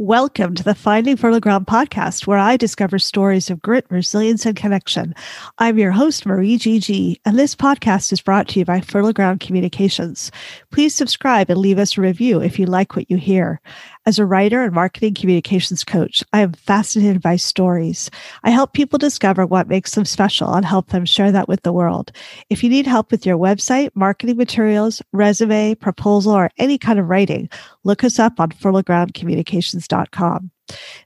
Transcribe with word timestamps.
Welcome 0.00 0.54
to 0.54 0.62
the 0.62 0.74
Finding 0.74 1.18
Fertile 1.18 1.40
Ground 1.40 1.66
podcast, 1.66 2.26
where 2.26 2.38
I 2.38 2.56
discover 2.56 2.98
stories 2.98 3.50
of 3.50 3.60
grit, 3.60 3.84
resilience, 3.90 4.46
and 4.46 4.56
connection. 4.56 5.14
I'm 5.58 5.76
your 5.76 5.90
host, 5.90 6.24
Marie 6.24 6.56
GG, 6.56 7.20
and 7.26 7.38
this 7.38 7.54
podcast 7.54 8.10
is 8.10 8.22
brought 8.22 8.48
to 8.48 8.58
you 8.58 8.64
by 8.64 8.80
Fertile 8.80 9.12
Ground 9.12 9.40
Communications. 9.40 10.32
Please 10.70 10.94
subscribe 10.94 11.50
and 11.50 11.58
leave 11.58 11.78
us 11.78 11.98
a 11.98 12.00
review 12.00 12.40
if 12.40 12.58
you 12.58 12.64
like 12.64 12.96
what 12.96 13.10
you 13.10 13.18
hear. 13.18 13.60
As 14.06 14.18
a 14.18 14.24
writer 14.24 14.62
and 14.62 14.72
marketing 14.72 15.12
communications 15.12 15.84
coach, 15.84 16.24
I 16.32 16.40
am 16.40 16.54
fascinated 16.54 17.20
by 17.20 17.36
stories. 17.36 18.10
I 18.44 18.50
help 18.50 18.72
people 18.72 18.98
discover 18.98 19.44
what 19.44 19.68
makes 19.68 19.94
them 19.94 20.06
special 20.06 20.54
and 20.54 20.64
help 20.64 20.88
them 20.88 21.04
share 21.04 21.30
that 21.32 21.48
with 21.48 21.62
the 21.64 21.72
world. 21.72 22.10
If 22.48 22.64
you 22.64 22.70
need 22.70 22.86
help 22.86 23.10
with 23.10 23.26
your 23.26 23.36
website, 23.36 23.90
marketing 23.94 24.38
materials, 24.38 25.02
resume, 25.12 25.74
proposal, 25.74 26.32
or 26.32 26.50
any 26.56 26.78
kind 26.78 26.98
of 26.98 27.10
writing, 27.10 27.50
look 27.84 28.02
us 28.02 28.18
up 28.18 28.40
on 28.40 28.48
fertilegroundcommunications.com. 28.52 30.50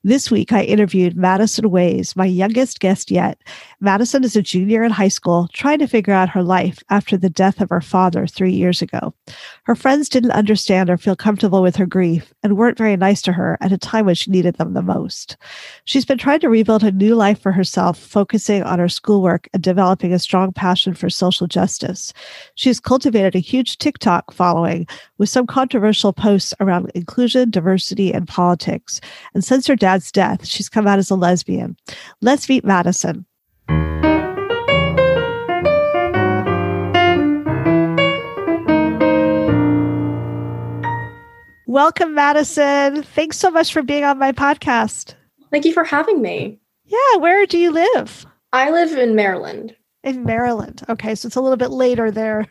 This 0.03 0.31
week, 0.31 0.53
I 0.53 0.63
interviewed 0.63 1.17
Madison 1.17 1.71
Ways, 1.71 2.15
my 2.15 2.27
youngest 2.27 2.81
guest 2.81 3.11
yet. 3.11 3.41
Madison 3.81 4.25
is 4.25 4.37
a 4.37 4.43
junior 4.43 4.83
in 4.83 4.91
high 4.91 5.09
school, 5.09 5.49
trying 5.53 5.79
to 5.79 5.87
figure 5.87 6.13
out 6.13 6.29
her 6.29 6.43
life 6.43 6.83
after 6.91 7.17
the 7.17 7.31
death 7.31 7.61
of 7.61 7.71
her 7.71 7.81
father 7.81 8.27
three 8.27 8.53
years 8.53 8.83
ago. 8.83 9.15
Her 9.65 9.75
friends 9.75 10.09
didn't 10.09 10.33
understand 10.33 10.91
or 10.91 10.97
feel 10.97 11.17
comfortable 11.17 11.63
with 11.63 11.77
her 11.77 11.87
grief 11.87 12.35
and 12.43 12.57
weren't 12.57 12.79
very 12.79 12.97
nice 12.97 13.23
to 13.23 13.33
her 13.33 13.57
at 13.61 13.73
a 13.73 13.79
time 13.79 14.07
when 14.07 14.15
she 14.15 14.31
needed 14.31 14.57
them 14.57 14.75
the 14.75 14.83
most. 14.83 15.37
She's 15.85 16.05
been 16.05 16.19
trying 16.19 16.41
to 16.41 16.49
rebuild 16.49 16.85
a 16.85 16.93
new 16.93 17.15
life 17.15 17.41
for 17.41 17.53
herself, 17.53 17.99
focusing 17.99 18.63
on 18.63 18.79
her 18.79 18.89
schoolwork 18.89 19.49
and 19.53 19.63
developing 19.63 20.13
a 20.13 20.19
strong 20.19 20.53
passion 20.53 20.95
for 20.95 21.09
social 21.09 21.47
justice. 21.47 22.13
She's 22.57 22.81
cultivated 22.81 23.35
a 23.35 23.39
huge 23.39 23.79
TikTok 23.79 24.33
following 24.33 24.87
with 25.19 25.29
some 25.29 25.47
controversial 25.47 26.13
posts 26.13 26.53
around 26.61 26.91
inclusion, 26.95 27.51
diversity, 27.51 28.13
and 28.13 28.29
politics. 28.29 29.01
And 29.35 29.45
since 29.55 29.69
her 29.69 29.77
dad's 29.77 30.11
death, 30.11 30.45
she's 30.45 30.69
come 30.69 30.89
out 30.89 30.99
as 30.99 31.11
a 31.11 31.15
lesbian. 31.15 31.77
Let's 32.21 32.49
meet 32.49 32.65
Madison. 32.65 33.25
Welcome, 41.69 42.15
Madison. 42.15 43.05
Thanks 43.05 43.37
so 43.37 43.49
much 43.53 43.73
for 43.73 43.83
being 43.83 44.03
on 44.03 44.19
my 44.19 44.33
podcast. 44.33 45.15
Thank 45.53 45.65
you 45.65 45.73
for 45.73 45.85
having 45.85 46.21
me. 46.21 46.59
Yeah, 46.87 47.19
where 47.19 47.47
do 47.47 47.57
you 47.57 47.71
live? 47.71 48.27
I 48.53 48.73
live 48.73 48.99
in 48.99 49.15
Maryland. 49.15 49.77
In 50.05 50.23
Maryland. 50.23 50.83
Okay, 50.91 51.15
so 51.15 51.27
it's 51.27 51.37
a 51.37 51.41
little 51.41 51.57
bit 51.57 51.71
later 51.71 52.11
there 52.11 52.47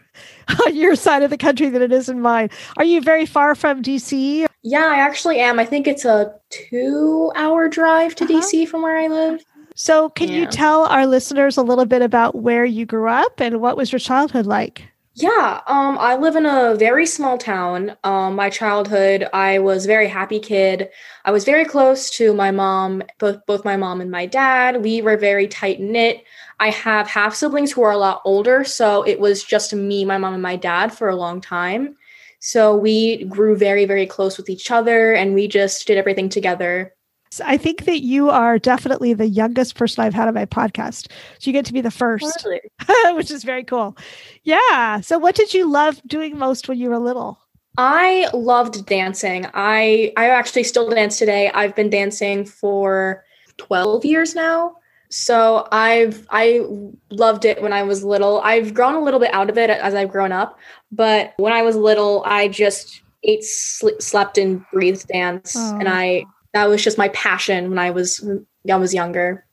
on 0.65 0.75
your 0.75 0.95
side 0.95 1.21
of 1.21 1.29
the 1.29 1.37
country 1.37 1.69
than 1.69 1.83
it 1.83 1.91
is 1.91 2.09
in 2.09 2.19
mine. 2.19 2.49
Are 2.77 2.83
you 2.83 2.99
very 2.99 3.27
far 3.27 3.53
from 3.53 3.83
DC? 3.83 4.47
Yeah, 4.63 4.85
I 4.85 4.97
actually 4.97 5.39
am. 5.39 5.59
I 5.59 5.65
think 5.65 5.87
it's 5.87 6.03
a 6.03 6.33
two 6.49 7.31
hour 7.35 7.69
drive 7.69 8.15
to 8.15 8.23
uh-huh. 8.23 8.41
DC 8.41 8.67
from 8.67 8.81
where 8.81 8.97
I 8.97 9.07
live. 9.07 9.45
So, 9.75 10.09
can 10.09 10.29
yeah. 10.29 10.35
you 10.37 10.45
tell 10.47 10.85
our 10.85 11.05
listeners 11.05 11.57
a 11.57 11.63
little 11.63 11.85
bit 11.85 12.01
about 12.01 12.35
where 12.35 12.65
you 12.65 12.85
grew 12.85 13.07
up 13.07 13.39
and 13.39 13.61
what 13.61 13.77
was 13.77 13.91
your 13.91 13.99
childhood 13.99 14.45
like? 14.45 14.83
Yeah, 15.15 15.61
um, 15.67 15.97
I 15.99 16.15
live 16.15 16.35
in 16.35 16.47
a 16.47 16.73
very 16.75 17.05
small 17.05 17.37
town. 17.37 17.95
Um, 18.03 18.35
my 18.35 18.49
childhood, 18.49 19.27
I 19.31 19.59
was 19.59 19.85
a 19.85 19.87
very 19.87 20.07
happy 20.07 20.39
kid. 20.39 20.89
I 21.23 21.29
was 21.31 21.45
very 21.45 21.65
close 21.65 22.09
to 22.11 22.33
my 22.33 22.49
mom, 22.49 23.03
both 23.19 23.45
both 23.45 23.63
my 23.63 23.77
mom 23.77 24.01
and 24.01 24.09
my 24.09 24.25
dad. 24.25 24.83
We 24.83 25.03
were 25.03 25.15
very 25.17 25.47
tight 25.47 25.79
knit. 25.79 26.23
I 26.59 26.71
have 26.71 27.07
half 27.07 27.35
siblings 27.35 27.71
who 27.71 27.83
are 27.83 27.91
a 27.91 27.97
lot 27.97 28.21
older, 28.25 28.63
so 28.63 29.03
it 29.03 29.19
was 29.19 29.43
just 29.43 29.71
me, 29.73 30.03
my 30.03 30.17
mom, 30.17 30.33
and 30.33 30.41
my 30.41 30.55
dad 30.55 30.91
for 30.91 31.09
a 31.09 31.15
long 31.15 31.41
time. 31.41 31.95
So 32.39 32.75
we 32.75 33.25
grew 33.25 33.55
very, 33.55 33.85
very 33.85 34.07
close 34.07 34.37
with 34.37 34.49
each 34.49 34.71
other, 34.71 35.13
and 35.13 35.35
we 35.35 35.47
just 35.47 35.85
did 35.85 35.97
everything 35.99 36.29
together. 36.29 36.95
I 37.41 37.57
think 37.57 37.85
that 37.85 38.01
you 38.01 38.29
are 38.29 38.59
definitely 38.59 39.13
the 39.13 39.27
youngest 39.27 39.75
person 39.75 40.03
I've 40.03 40.13
had 40.13 40.27
on 40.27 40.33
my 40.33 40.45
podcast. 40.45 41.11
So 41.39 41.49
you 41.49 41.53
get 41.53 41.65
to 41.65 41.73
be 41.73 41.81
the 41.81 41.91
first, 41.91 42.45
really? 42.45 42.61
which 43.15 43.31
is 43.31 43.43
very 43.43 43.63
cool. 43.63 43.97
Yeah. 44.43 45.01
So 45.01 45.17
what 45.17 45.35
did 45.35 45.53
you 45.53 45.69
love 45.69 46.01
doing 46.07 46.37
most 46.37 46.67
when 46.67 46.77
you 46.77 46.89
were 46.89 46.99
little? 46.99 47.39
I 47.77 48.29
loved 48.33 48.85
dancing. 48.85 49.47
I 49.53 50.13
I 50.15 50.29
actually 50.29 50.63
still 50.63 50.89
dance 50.89 51.17
today. 51.17 51.49
I've 51.53 51.75
been 51.75 51.89
dancing 51.89 52.45
for 52.45 53.23
12 53.57 54.05
years 54.05 54.35
now. 54.35 54.75
So 55.09 55.67
I've 55.71 56.25
I 56.29 56.65
loved 57.11 57.45
it 57.45 57.61
when 57.61 57.73
I 57.73 57.83
was 57.83 58.03
little. 58.03 58.41
I've 58.41 58.73
grown 58.73 58.95
a 58.95 59.01
little 59.01 59.19
bit 59.19 59.33
out 59.33 59.49
of 59.49 59.57
it 59.57 59.69
as 59.69 59.93
I've 59.93 60.09
grown 60.09 60.31
up, 60.31 60.57
but 60.91 61.33
when 61.37 61.53
I 61.53 61.61
was 61.61 61.75
little, 61.75 62.23
I 62.25 62.47
just 62.47 63.01
ate, 63.23 63.43
sl- 63.43 63.99
slept, 63.99 64.37
and 64.37 64.65
breathed 64.71 65.07
dance, 65.07 65.55
oh. 65.55 65.77
and 65.77 65.87
I 65.87 66.25
that 66.53 66.65
was 66.65 66.83
just 66.83 66.97
my 66.97 67.09
passion 67.09 67.69
when 67.69 67.79
I 67.79 67.89
was 67.91 68.25
I 68.69 68.75
was 68.75 68.93
younger. 68.93 69.45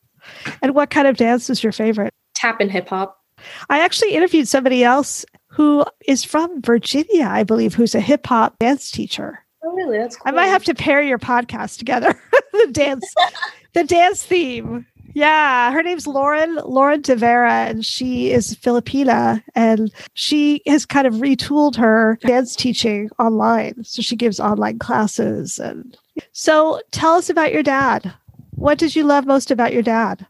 And 0.63 0.75
what 0.75 0.91
kind 0.91 1.09
of 1.09 1.17
dance 1.17 1.49
was 1.49 1.63
your 1.63 1.73
favorite? 1.73 2.13
Tap 2.35 2.61
and 2.61 2.71
hip 2.71 2.89
hop. 2.89 3.19
I 3.69 3.81
actually 3.81 4.13
interviewed 4.13 4.49
somebody 4.49 4.85
else 4.85 5.25
who 5.49 5.85
is 6.07 6.25
from 6.25 6.63
Virginia, 6.63 7.27
I 7.27 7.43
believe, 7.43 7.75
who's 7.75 7.95
a 7.95 8.01
hip 8.01 8.27
hop 8.27 8.59
dance 8.59 8.91
teacher. 8.91 9.45
Oh, 9.65 9.73
really? 9.73 9.99
That's 9.99 10.17
cool. 10.17 10.23
I 10.27 10.31
might 10.33 10.47
have 10.47 10.65
to 10.65 10.75
pair 10.75 11.03
your 11.03 11.19
podcast 11.19 11.79
together. 11.79 12.19
the 12.53 12.69
dance, 12.73 13.05
the 13.75 13.85
dance 13.85 14.25
theme. 14.25 14.87
Yeah, 15.13 15.73
her 15.73 15.83
name's 15.83 16.07
Lauren 16.07 16.57
Lauren 16.65 17.03
Tavera, 17.03 17.69
and 17.69 17.85
she 17.85 18.31
is 18.31 18.55
Filipina, 18.55 19.43
and 19.57 19.93
she 20.15 20.63
has 20.67 20.87
kind 20.87 21.07
of 21.07 21.15
retooled 21.15 21.75
her 21.77 22.17
dance 22.23 22.55
teaching 22.55 23.11
online. 23.19 23.83
So 23.83 24.03
she 24.03 24.15
gives 24.15 24.39
online 24.39 24.79
classes, 24.79 25.59
and 25.59 25.97
so 26.33 26.81
tell 26.91 27.15
us 27.15 27.31
about 27.31 27.53
your 27.53 27.63
dad. 27.63 28.15
What 28.53 28.79
did 28.79 28.95
you 28.95 29.05
love 29.05 29.27
most 29.27 29.51
about 29.51 29.73
your 29.73 29.83
dad? 29.83 30.27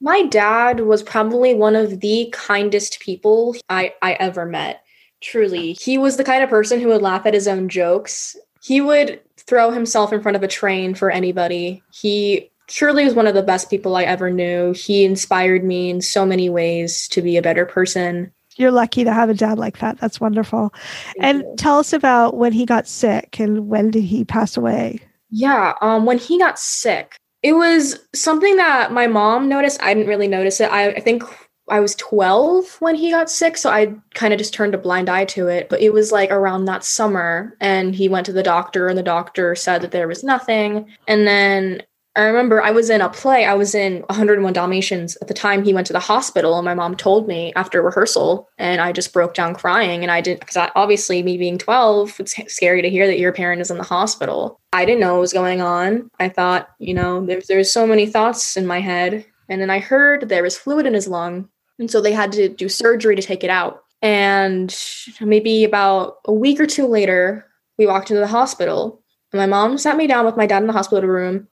My 0.00 0.22
dad 0.22 0.80
was 0.80 1.02
probably 1.02 1.54
one 1.54 1.76
of 1.76 2.00
the 2.00 2.28
kindest 2.32 3.00
people 3.00 3.54
I, 3.68 3.94
I 4.02 4.14
ever 4.14 4.44
met. 4.44 4.82
Truly. 5.20 5.74
He 5.74 5.98
was 5.98 6.16
the 6.16 6.24
kind 6.24 6.42
of 6.42 6.50
person 6.50 6.80
who 6.80 6.88
would 6.88 7.02
laugh 7.02 7.24
at 7.24 7.34
his 7.34 7.46
own 7.46 7.68
jokes. 7.68 8.36
He 8.60 8.80
would 8.80 9.20
throw 9.36 9.70
himself 9.70 10.12
in 10.12 10.20
front 10.20 10.36
of 10.36 10.42
a 10.42 10.48
train 10.48 10.94
for 10.94 11.10
anybody. 11.10 11.82
He 11.92 12.50
truly 12.66 13.04
was 13.04 13.14
one 13.14 13.28
of 13.28 13.34
the 13.34 13.42
best 13.42 13.70
people 13.70 13.94
I 13.94 14.02
ever 14.02 14.30
knew. 14.30 14.72
He 14.72 15.04
inspired 15.04 15.62
me 15.62 15.90
in 15.90 16.00
so 16.00 16.26
many 16.26 16.50
ways 16.50 17.06
to 17.08 17.22
be 17.22 17.36
a 17.36 17.42
better 17.42 17.64
person. 17.64 18.32
You're 18.56 18.72
lucky 18.72 19.04
to 19.04 19.12
have 19.12 19.30
a 19.30 19.34
dad 19.34 19.58
like 19.58 19.78
that. 19.78 19.98
That's 19.98 20.20
wonderful. 20.20 20.74
Thank 21.04 21.24
and 21.24 21.38
you. 21.40 21.54
tell 21.56 21.78
us 21.78 21.92
about 21.92 22.36
when 22.36 22.52
he 22.52 22.66
got 22.66 22.88
sick 22.88 23.38
and 23.38 23.68
when 23.68 23.90
did 23.90 24.02
he 24.02 24.24
pass 24.24 24.56
away? 24.56 25.00
Yeah, 25.32 25.72
um, 25.80 26.04
when 26.04 26.18
he 26.18 26.38
got 26.38 26.58
sick, 26.58 27.16
it 27.42 27.54
was 27.54 27.98
something 28.14 28.56
that 28.56 28.92
my 28.92 29.06
mom 29.06 29.48
noticed. 29.48 29.82
I 29.82 29.94
didn't 29.94 30.08
really 30.08 30.28
notice 30.28 30.60
it. 30.60 30.70
I, 30.70 30.90
I 30.90 31.00
think 31.00 31.24
I 31.70 31.80
was 31.80 31.94
12 31.94 32.76
when 32.80 32.94
he 32.94 33.10
got 33.10 33.30
sick, 33.30 33.56
so 33.56 33.70
I 33.70 33.94
kind 34.12 34.34
of 34.34 34.38
just 34.38 34.52
turned 34.52 34.74
a 34.74 34.78
blind 34.78 35.08
eye 35.08 35.24
to 35.26 35.48
it. 35.48 35.70
But 35.70 35.80
it 35.80 35.94
was 35.94 36.12
like 36.12 36.30
around 36.30 36.66
that 36.66 36.84
summer, 36.84 37.56
and 37.60 37.94
he 37.94 38.10
went 38.10 38.26
to 38.26 38.32
the 38.32 38.42
doctor, 38.42 38.88
and 38.88 38.98
the 38.98 39.02
doctor 39.02 39.54
said 39.54 39.80
that 39.80 39.90
there 39.90 40.06
was 40.06 40.22
nothing. 40.22 40.86
And 41.08 41.26
then 41.26 41.82
I 42.14 42.24
remember 42.24 42.62
I 42.62 42.72
was 42.72 42.90
in 42.90 43.00
a 43.00 43.08
play. 43.08 43.46
I 43.46 43.54
was 43.54 43.74
in 43.74 44.02
101 44.02 44.52
Dalmatians 44.52 45.16
at 45.22 45.28
the 45.28 45.34
time 45.34 45.64
he 45.64 45.72
went 45.72 45.86
to 45.86 45.94
the 45.94 46.00
hospital, 46.00 46.58
and 46.58 46.64
my 46.64 46.74
mom 46.74 46.94
told 46.94 47.26
me 47.26 47.54
after 47.56 47.80
rehearsal, 47.80 48.50
and 48.58 48.82
I 48.82 48.92
just 48.92 49.14
broke 49.14 49.32
down 49.32 49.54
crying. 49.54 50.02
And 50.02 50.10
I 50.10 50.20
didn't, 50.20 50.40
because 50.40 50.70
obviously, 50.74 51.22
me 51.22 51.38
being 51.38 51.56
12, 51.56 52.20
it's 52.20 52.34
scary 52.52 52.82
to 52.82 52.90
hear 52.90 53.06
that 53.06 53.18
your 53.18 53.32
parent 53.32 53.62
is 53.62 53.70
in 53.70 53.78
the 53.78 53.84
hospital. 53.84 54.60
I 54.74 54.84
didn't 54.84 55.00
know 55.00 55.14
what 55.14 55.20
was 55.20 55.32
going 55.32 55.62
on. 55.62 56.10
I 56.20 56.28
thought, 56.28 56.68
you 56.78 56.92
know, 56.92 57.24
there's 57.24 57.46
there's 57.46 57.72
so 57.72 57.86
many 57.86 58.04
thoughts 58.04 58.58
in 58.58 58.66
my 58.66 58.80
head, 58.80 59.24
and 59.48 59.62
then 59.62 59.70
I 59.70 59.78
heard 59.78 60.28
there 60.28 60.42
was 60.42 60.58
fluid 60.58 60.84
in 60.84 60.94
his 60.94 61.08
lung, 61.08 61.48
and 61.78 61.90
so 61.90 62.02
they 62.02 62.12
had 62.12 62.32
to 62.32 62.50
do 62.50 62.68
surgery 62.68 63.16
to 63.16 63.22
take 63.22 63.42
it 63.42 63.50
out. 63.50 63.84
And 64.02 64.76
maybe 65.20 65.64
about 65.64 66.16
a 66.26 66.32
week 66.32 66.60
or 66.60 66.66
two 66.66 66.86
later, 66.86 67.46
we 67.78 67.86
walked 67.86 68.10
into 68.10 68.20
the 68.20 68.26
hospital, 68.26 69.02
and 69.32 69.40
my 69.40 69.46
mom 69.46 69.78
sat 69.78 69.96
me 69.96 70.06
down 70.06 70.26
with 70.26 70.36
my 70.36 70.44
dad 70.44 70.62
in 70.62 70.66
the 70.66 70.74
hospital 70.74 71.08
room 71.08 71.48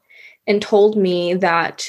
and 0.47 0.61
told 0.61 0.97
me 0.97 1.35
that 1.35 1.89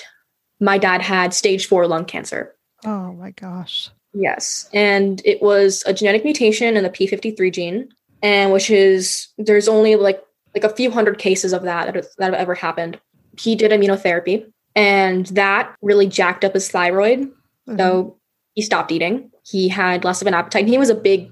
my 0.59 0.77
dad 0.77 1.01
had 1.01 1.33
stage 1.33 1.67
four 1.67 1.87
lung 1.87 2.05
cancer. 2.05 2.55
Oh 2.85 3.13
my 3.13 3.31
gosh. 3.31 3.89
Yes. 4.13 4.69
And 4.73 5.21
it 5.25 5.41
was 5.41 5.83
a 5.85 5.93
genetic 5.93 6.23
mutation 6.23 6.75
in 6.75 6.83
the 6.83 6.89
P53 6.89 7.53
gene, 7.53 7.89
and 8.21 8.51
which 8.51 8.69
is 8.69 9.27
there's 9.37 9.67
only 9.67 9.95
like 9.95 10.21
like 10.53 10.63
a 10.63 10.75
few 10.75 10.91
hundred 10.91 11.17
cases 11.17 11.53
of 11.53 11.63
that 11.63 11.93
that, 11.93 12.05
that 12.17 12.25
have 12.25 12.33
ever 12.33 12.55
happened. 12.55 12.99
He 13.39 13.55
did 13.55 13.71
immunotherapy, 13.71 14.45
and 14.75 15.27
that 15.27 15.75
really 15.81 16.07
jacked 16.07 16.43
up 16.43 16.53
his 16.53 16.69
thyroid. 16.69 17.19
Mm-hmm. 17.21 17.77
So 17.77 18.17
he 18.53 18.61
stopped 18.61 18.91
eating. 18.91 19.31
He 19.45 19.69
had 19.69 20.03
less 20.03 20.21
of 20.21 20.27
an 20.27 20.33
appetite. 20.33 20.67
He 20.67 20.77
was 20.77 20.89
a 20.89 20.95
big 20.95 21.31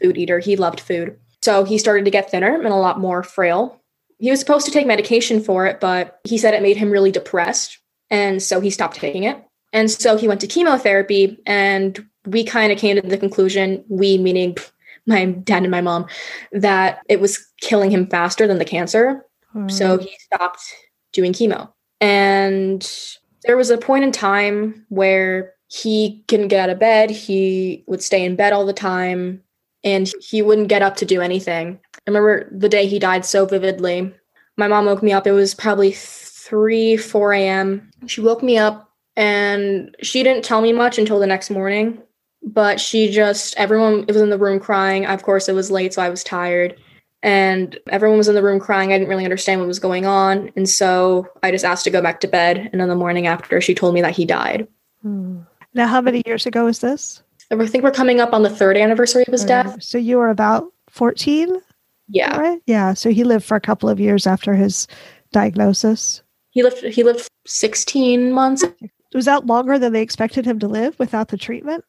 food 0.00 0.16
eater. 0.16 0.38
He 0.38 0.56
loved 0.56 0.80
food. 0.80 1.18
So 1.42 1.64
he 1.64 1.76
started 1.76 2.04
to 2.04 2.10
get 2.10 2.30
thinner 2.30 2.54
and 2.54 2.66
a 2.66 2.76
lot 2.76 3.00
more 3.00 3.22
frail. 3.22 3.81
He 4.22 4.30
was 4.30 4.38
supposed 4.38 4.66
to 4.66 4.72
take 4.72 4.86
medication 4.86 5.42
for 5.42 5.66
it, 5.66 5.80
but 5.80 6.20
he 6.22 6.38
said 6.38 6.54
it 6.54 6.62
made 6.62 6.76
him 6.76 6.92
really 6.92 7.10
depressed. 7.10 7.80
And 8.08 8.40
so 8.40 8.60
he 8.60 8.70
stopped 8.70 8.94
taking 8.94 9.24
it. 9.24 9.44
And 9.72 9.90
so 9.90 10.16
he 10.16 10.28
went 10.28 10.40
to 10.42 10.46
chemotherapy. 10.46 11.40
And 11.44 12.06
we 12.24 12.44
kind 12.44 12.70
of 12.70 12.78
came 12.78 12.94
to 12.94 13.02
the 13.02 13.18
conclusion, 13.18 13.84
we 13.88 14.18
meaning 14.18 14.56
my 15.06 15.24
dad 15.24 15.62
and 15.62 15.72
my 15.72 15.80
mom, 15.80 16.06
that 16.52 17.00
it 17.08 17.20
was 17.20 17.44
killing 17.60 17.90
him 17.90 18.06
faster 18.06 18.46
than 18.46 18.58
the 18.58 18.64
cancer. 18.64 19.26
Mm. 19.56 19.68
So 19.68 19.98
he 19.98 20.16
stopped 20.20 20.62
doing 21.12 21.32
chemo. 21.32 21.72
And 22.00 22.88
there 23.42 23.56
was 23.56 23.70
a 23.70 23.76
point 23.76 24.04
in 24.04 24.12
time 24.12 24.86
where 24.88 25.54
he 25.66 26.22
couldn't 26.28 26.46
get 26.46 26.60
out 26.60 26.70
of 26.70 26.78
bed. 26.78 27.10
He 27.10 27.82
would 27.88 28.04
stay 28.04 28.24
in 28.24 28.36
bed 28.36 28.52
all 28.52 28.66
the 28.66 28.72
time 28.72 29.42
and 29.82 30.12
he 30.20 30.42
wouldn't 30.42 30.68
get 30.68 30.82
up 30.82 30.94
to 30.98 31.04
do 31.04 31.20
anything. 31.20 31.80
I 32.06 32.10
remember 32.10 32.48
the 32.50 32.68
day 32.68 32.86
he 32.86 32.98
died 32.98 33.24
so 33.24 33.46
vividly. 33.46 34.12
My 34.56 34.68
mom 34.68 34.86
woke 34.86 35.02
me 35.02 35.12
up. 35.12 35.26
It 35.26 35.32
was 35.32 35.54
probably 35.54 35.92
3, 35.92 36.96
4 36.96 37.32
a.m. 37.32 37.90
She 38.06 38.20
woke 38.20 38.42
me 38.42 38.58
up 38.58 38.90
and 39.16 39.94
she 40.02 40.22
didn't 40.22 40.44
tell 40.44 40.60
me 40.60 40.72
much 40.72 40.98
until 40.98 41.18
the 41.18 41.26
next 41.26 41.50
morning. 41.50 42.02
But 42.42 42.80
she 42.80 43.10
just, 43.10 43.54
everyone 43.56 44.04
was 44.06 44.16
in 44.16 44.30
the 44.30 44.38
room 44.38 44.58
crying. 44.58 45.06
Of 45.06 45.22
course, 45.22 45.48
it 45.48 45.54
was 45.54 45.70
late, 45.70 45.94
so 45.94 46.02
I 46.02 46.08
was 46.08 46.24
tired. 46.24 46.76
And 47.22 47.78
everyone 47.88 48.18
was 48.18 48.26
in 48.26 48.34
the 48.34 48.42
room 48.42 48.58
crying. 48.58 48.92
I 48.92 48.98
didn't 48.98 49.08
really 49.08 49.24
understand 49.24 49.60
what 49.60 49.68
was 49.68 49.78
going 49.78 50.06
on. 50.06 50.50
And 50.56 50.68
so 50.68 51.28
I 51.44 51.52
just 51.52 51.64
asked 51.64 51.84
to 51.84 51.90
go 51.90 52.02
back 52.02 52.18
to 52.20 52.26
bed. 52.26 52.68
And 52.72 52.82
in 52.82 52.88
the 52.88 52.96
morning 52.96 53.28
after, 53.28 53.60
she 53.60 53.76
told 53.76 53.94
me 53.94 54.02
that 54.02 54.16
he 54.16 54.24
died. 54.24 54.66
Hmm. 55.02 55.42
Now, 55.72 55.86
how 55.86 56.00
many 56.00 56.22
years 56.26 56.46
ago 56.46 56.66
is 56.66 56.80
this? 56.80 57.22
I 57.52 57.66
think 57.66 57.84
we're 57.84 57.92
coming 57.92 58.20
up 58.20 58.32
on 58.32 58.42
the 58.42 58.50
third 58.50 58.76
anniversary 58.76 59.22
of 59.26 59.32
his 59.32 59.44
death. 59.44 59.82
So 59.82 59.98
you 59.98 60.16
were 60.16 60.30
about 60.30 60.72
14? 60.90 61.62
Yeah. 62.08 62.36
Right? 62.36 62.60
Yeah. 62.66 62.94
So 62.94 63.10
he 63.10 63.24
lived 63.24 63.44
for 63.44 63.56
a 63.56 63.60
couple 63.60 63.88
of 63.88 64.00
years 64.00 64.26
after 64.26 64.54
his 64.54 64.86
diagnosis. 65.32 66.22
He 66.50 66.62
lived 66.62 66.84
he 66.84 67.02
lived 67.02 67.28
16 67.46 68.32
months. 68.32 68.64
Was 69.14 69.24
that 69.24 69.46
longer 69.46 69.78
than 69.78 69.92
they 69.92 70.02
expected 70.02 70.44
him 70.44 70.58
to 70.58 70.68
live 70.68 70.98
without 70.98 71.28
the 71.28 71.36
treatment? 71.36 71.84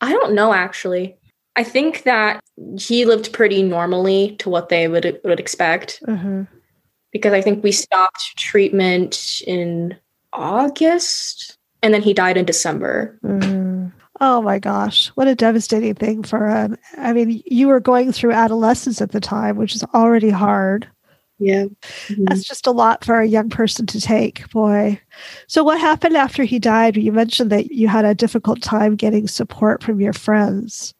I 0.00 0.12
don't 0.12 0.34
know 0.34 0.52
actually. 0.52 1.16
I 1.56 1.64
think 1.64 2.04
that 2.04 2.40
he 2.78 3.04
lived 3.04 3.32
pretty 3.32 3.62
normally 3.62 4.36
to 4.36 4.48
what 4.48 4.68
they 4.68 4.88
would 4.88 5.20
would 5.24 5.40
expect. 5.40 6.00
Mm-hmm. 6.06 6.44
Because 7.12 7.32
I 7.32 7.40
think 7.40 7.62
we 7.62 7.72
stopped 7.72 8.36
treatment 8.36 9.42
in 9.46 9.96
August 10.32 11.56
and 11.82 11.94
then 11.94 12.02
he 12.02 12.12
died 12.12 12.36
in 12.36 12.44
December. 12.44 13.18
Mm. 13.24 13.92
Oh 14.20 14.42
my 14.42 14.58
gosh, 14.58 15.08
what 15.08 15.28
a 15.28 15.34
devastating 15.34 15.94
thing 15.94 16.22
for 16.22 16.48
him. 16.48 16.76
I 16.96 17.12
mean, 17.12 17.42
you 17.46 17.68
were 17.68 17.80
going 17.80 18.12
through 18.12 18.32
adolescence 18.32 19.00
at 19.00 19.12
the 19.12 19.20
time, 19.20 19.56
which 19.56 19.74
is 19.74 19.84
already 19.94 20.30
hard. 20.30 20.88
Yeah. 21.38 21.66
Mm-hmm. 22.08 22.24
That's 22.24 22.42
just 22.42 22.66
a 22.66 22.72
lot 22.72 23.04
for 23.04 23.20
a 23.20 23.26
young 23.26 23.48
person 23.48 23.86
to 23.86 24.00
take, 24.00 24.50
boy. 24.50 25.00
So, 25.46 25.62
what 25.62 25.80
happened 25.80 26.16
after 26.16 26.42
he 26.42 26.58
died? 26.58 26.96
You 26.96 27.12
mentioned 27.12 27.50
that 27.50 27.70
you 27.70 27.86
had 27.86 28.04
a 28.04 28.14
difficult 28.14 28.60
time 28.60 28.96
getting 28.96 29.28
support 29.28 29.82
from 29.82 30.00
your 30.00 30.12
friends. 30.12 30.94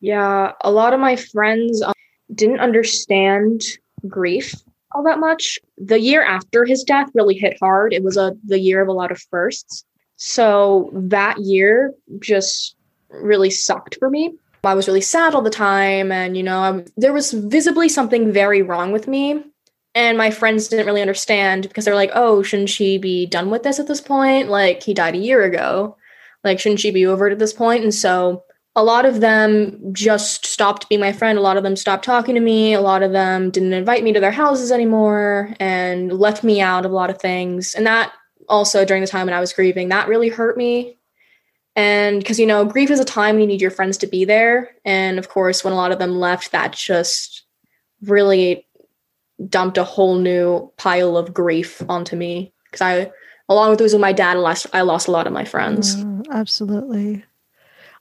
Yeah, 0.00 0.52
a 0.62 0.70
lot 0.70 0.94
of 0.94 1.00
my 1.00 1.16
friends 1.16 1.82
um, 1.82 1.92
didn't 2.34 2.60
understand 2.60 3.62
grief 4.08 4.54
all 4.94 5.02
that 5.04 5.18
much. 5.18 5.58
The 5.78 6.00
year 6.00 6.22
after 6.22 6.64
his 6.64 6.82
death 6.84 7.08
really 7.14 7.36
hit 7.36 7.56
hard. 7.60 7.92
It 7.92 8.02
was 8.02 8.16
a 8.16 8.34
the 8.44 8.58
year 8.58 8.82
of 8.82 8.88
a 8.88 8.92
lot 8.92 9.10
of 9.12 9.20
firsts. 9.30 9.84
So 10.16 10.90
that 10.92 11.38
year 11.38 11.94
just 12.20 12.76
really 13.10 13.50
sucked 13.50 13.96
for 13.98 14.08
me. 14.08 14.34
I 14.64 14.74
was 14.74 14.86
really 14.86 15.00
sad 15.00 15.34
all 15.34 15.42
the 15.42 15.50
time. 15.50 16.12
And, 16.12 16.36
you 16.36 16.42
know, 16.42 16.58
I, 16.58 16.84
there 16.96 17.12
was 17.12 17.32
visibly 17.32 17.88
something 17.88 18.32
very 18.32 18.62
wrong 18.62 18.92
with 18.92 19.08
me. 19.08 19.44
And 19.94 20.16
my 20.16 20.30
friends 20.30 20.68
didn't 20.68 20.86
really 20.86 21.02
understand 21.02 21.64
because 21.64 21.84
they're 21.84 21.94
like, 21.94 22.12
oh, 22.14 22.42
shouldn't 22.42 22.70
she 22.70 22.96
be 22.96 23.26
done 23.26 23.50
with 23.50 23.62
this 23.62 23.78
at 23.78 23.88
this 23.88 24.00
point? 24.00 24.48
Like, 24.48 24.82
he 24.82 24.94
died 24.94 25.14
a 25.14 25.18
year 25.18 25.42
ago. 25.42 25.96
Like, 26.44 26.58
shouldn't 26.58 26.80
she 26.80 26.90
be 26.90 27.04
over 27.04 27.28
at 27.28 27.38
this 27.38 27.52
point? 27.52 27.82
And 27.82 27.94
so 27.94 28.44
a 28.74 28.82
lot 28.82 29.04
of 29.04 29.20
them 29.20 29.92
just 29.92 30.46
stopped 30.46 30.88
being 30.88 31.00
my 31.00 31.12
friend. 31.12 31.38
A 31.38 31.42
lot 31.42 31.58
of 31.58 31.62
them 31.62 31.76
stopped 31.76 32.04
talking 32.04 32.34
to 32.34 32.40
me. 32.40 32.72
A 32.72 32.80
lot 32.80 33.02
of 33.02 33.12
them 33.12 33.50
didn't 33.50 33.74
invite 33.74 34.02
me 34.02 34.12
to 34.14 34.20
their 34.20 34.30
houses 34.30 34.72
anymore 34.72 35.54
and 35.60 36.12
left 36.12 36.42
me 36.42 36.60
out 36.60 36.86
of 36.86 36.90
a 36.90 36.94
lot 36.94 37.10
of 37.10 37.20
things. 37.20 37.74
And 37.74 37.86
that 37.86 38.12
also 38.52 38.84
during 38.84 39.00
the 39.00 39.08
time 39.08 39.26
when 39.26 39.34
I 39.34 39.40
was 39.40 39.52
grieving, 39.52 39.88
that 39.88 40.06
really 40.06 40.28
hurt 40.28 40.56
me. 40.56 40.98
And 41.74 42.18
because, 42.18 42.38
you 42.38 42.46
know, 42.46 42.66
grief 42.66 42.90
is 42.90 43.00
a 43.00 43.04
time 43.04 43.34
when 43.34 43.40
you 43.40 43.46
need 43.46 43.62
your 43.62 43.70
friends 43.70 43.96
to 43.98 44.06
be 44.06 44.26
there. 44.26 44.70
And 44.84 45.18
of 45.18 45.30
course, 45.30 45.64
when 45.64 45.72
a 45.72 45.76
lot 45.76 45.90
of 45.90 45.98
them 45.98 46.20
left, 46.20 46.52
that 46.52 46.74
just 46.74 47.44
really 48.02 48.66
dumped 49.48 49.78
a 49.78 49.84
whole 49.84 50.16
new 50.16 50.70
pile 50.76 51.16
of 51.16 51.32
grief 51.32 51.82
onto 51.88 52.14
me. 52.14 52.52
Because 52.66 52.82
I, 52.82 53.10
along 53.48 53.70
with 53.70 53.80
losing 53.80 54.00
my 54.00 54.12
dad, 54.12 54.36
I 54.36 54.40
lost, 54.40 54.66
I 54.74 54.82
lost 54.82 55.08
a 55.08 55.12
lot 55.12 55.26
of 55.26 55.32
my 55.32 55.46
friends. 55.46 55.96
Mm, 55.96 56.26
absolutely. 56.30 57.24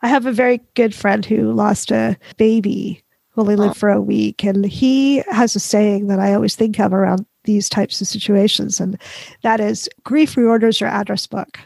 I 0.01 0.09
have 0.09 0.25
a 0.25 0.33
very 0.33 0.59
good 0.73 0.93
friend 0.93 1.25
who 1.25 1.53
lost 1.53 1.91
a 1.91 2.17
baby 2.35 3.01
who 3.29 3.41
only 3.41 3.55
lived 3.55 3.77
oh. 3.77 3.79
for 3.79 3.89
a 3.89 4.01
week. 4.01 4.43
And 4.43 4.65
he 4.65 5.23
has 5.31 5.55
a 5.55 5.61
saying 5.61 6.07
that 6.07 6.19
I 6.19 6.33
always 6.33 6.57
think 6.57 6.77
of 6.77 6.91
around 6.93 7.25
these 7.43 7.69
types 7.69 8.01
of 8.01 8.07
situations. 8.07 8.79
And 8.79 8.99
that 9.43 9.59
is 9.59 9.89
grief 10.03 10.35
reorders 10.35 10.79
your 10.79 10.89
address 10.89 11.27
book. 11.27 11.59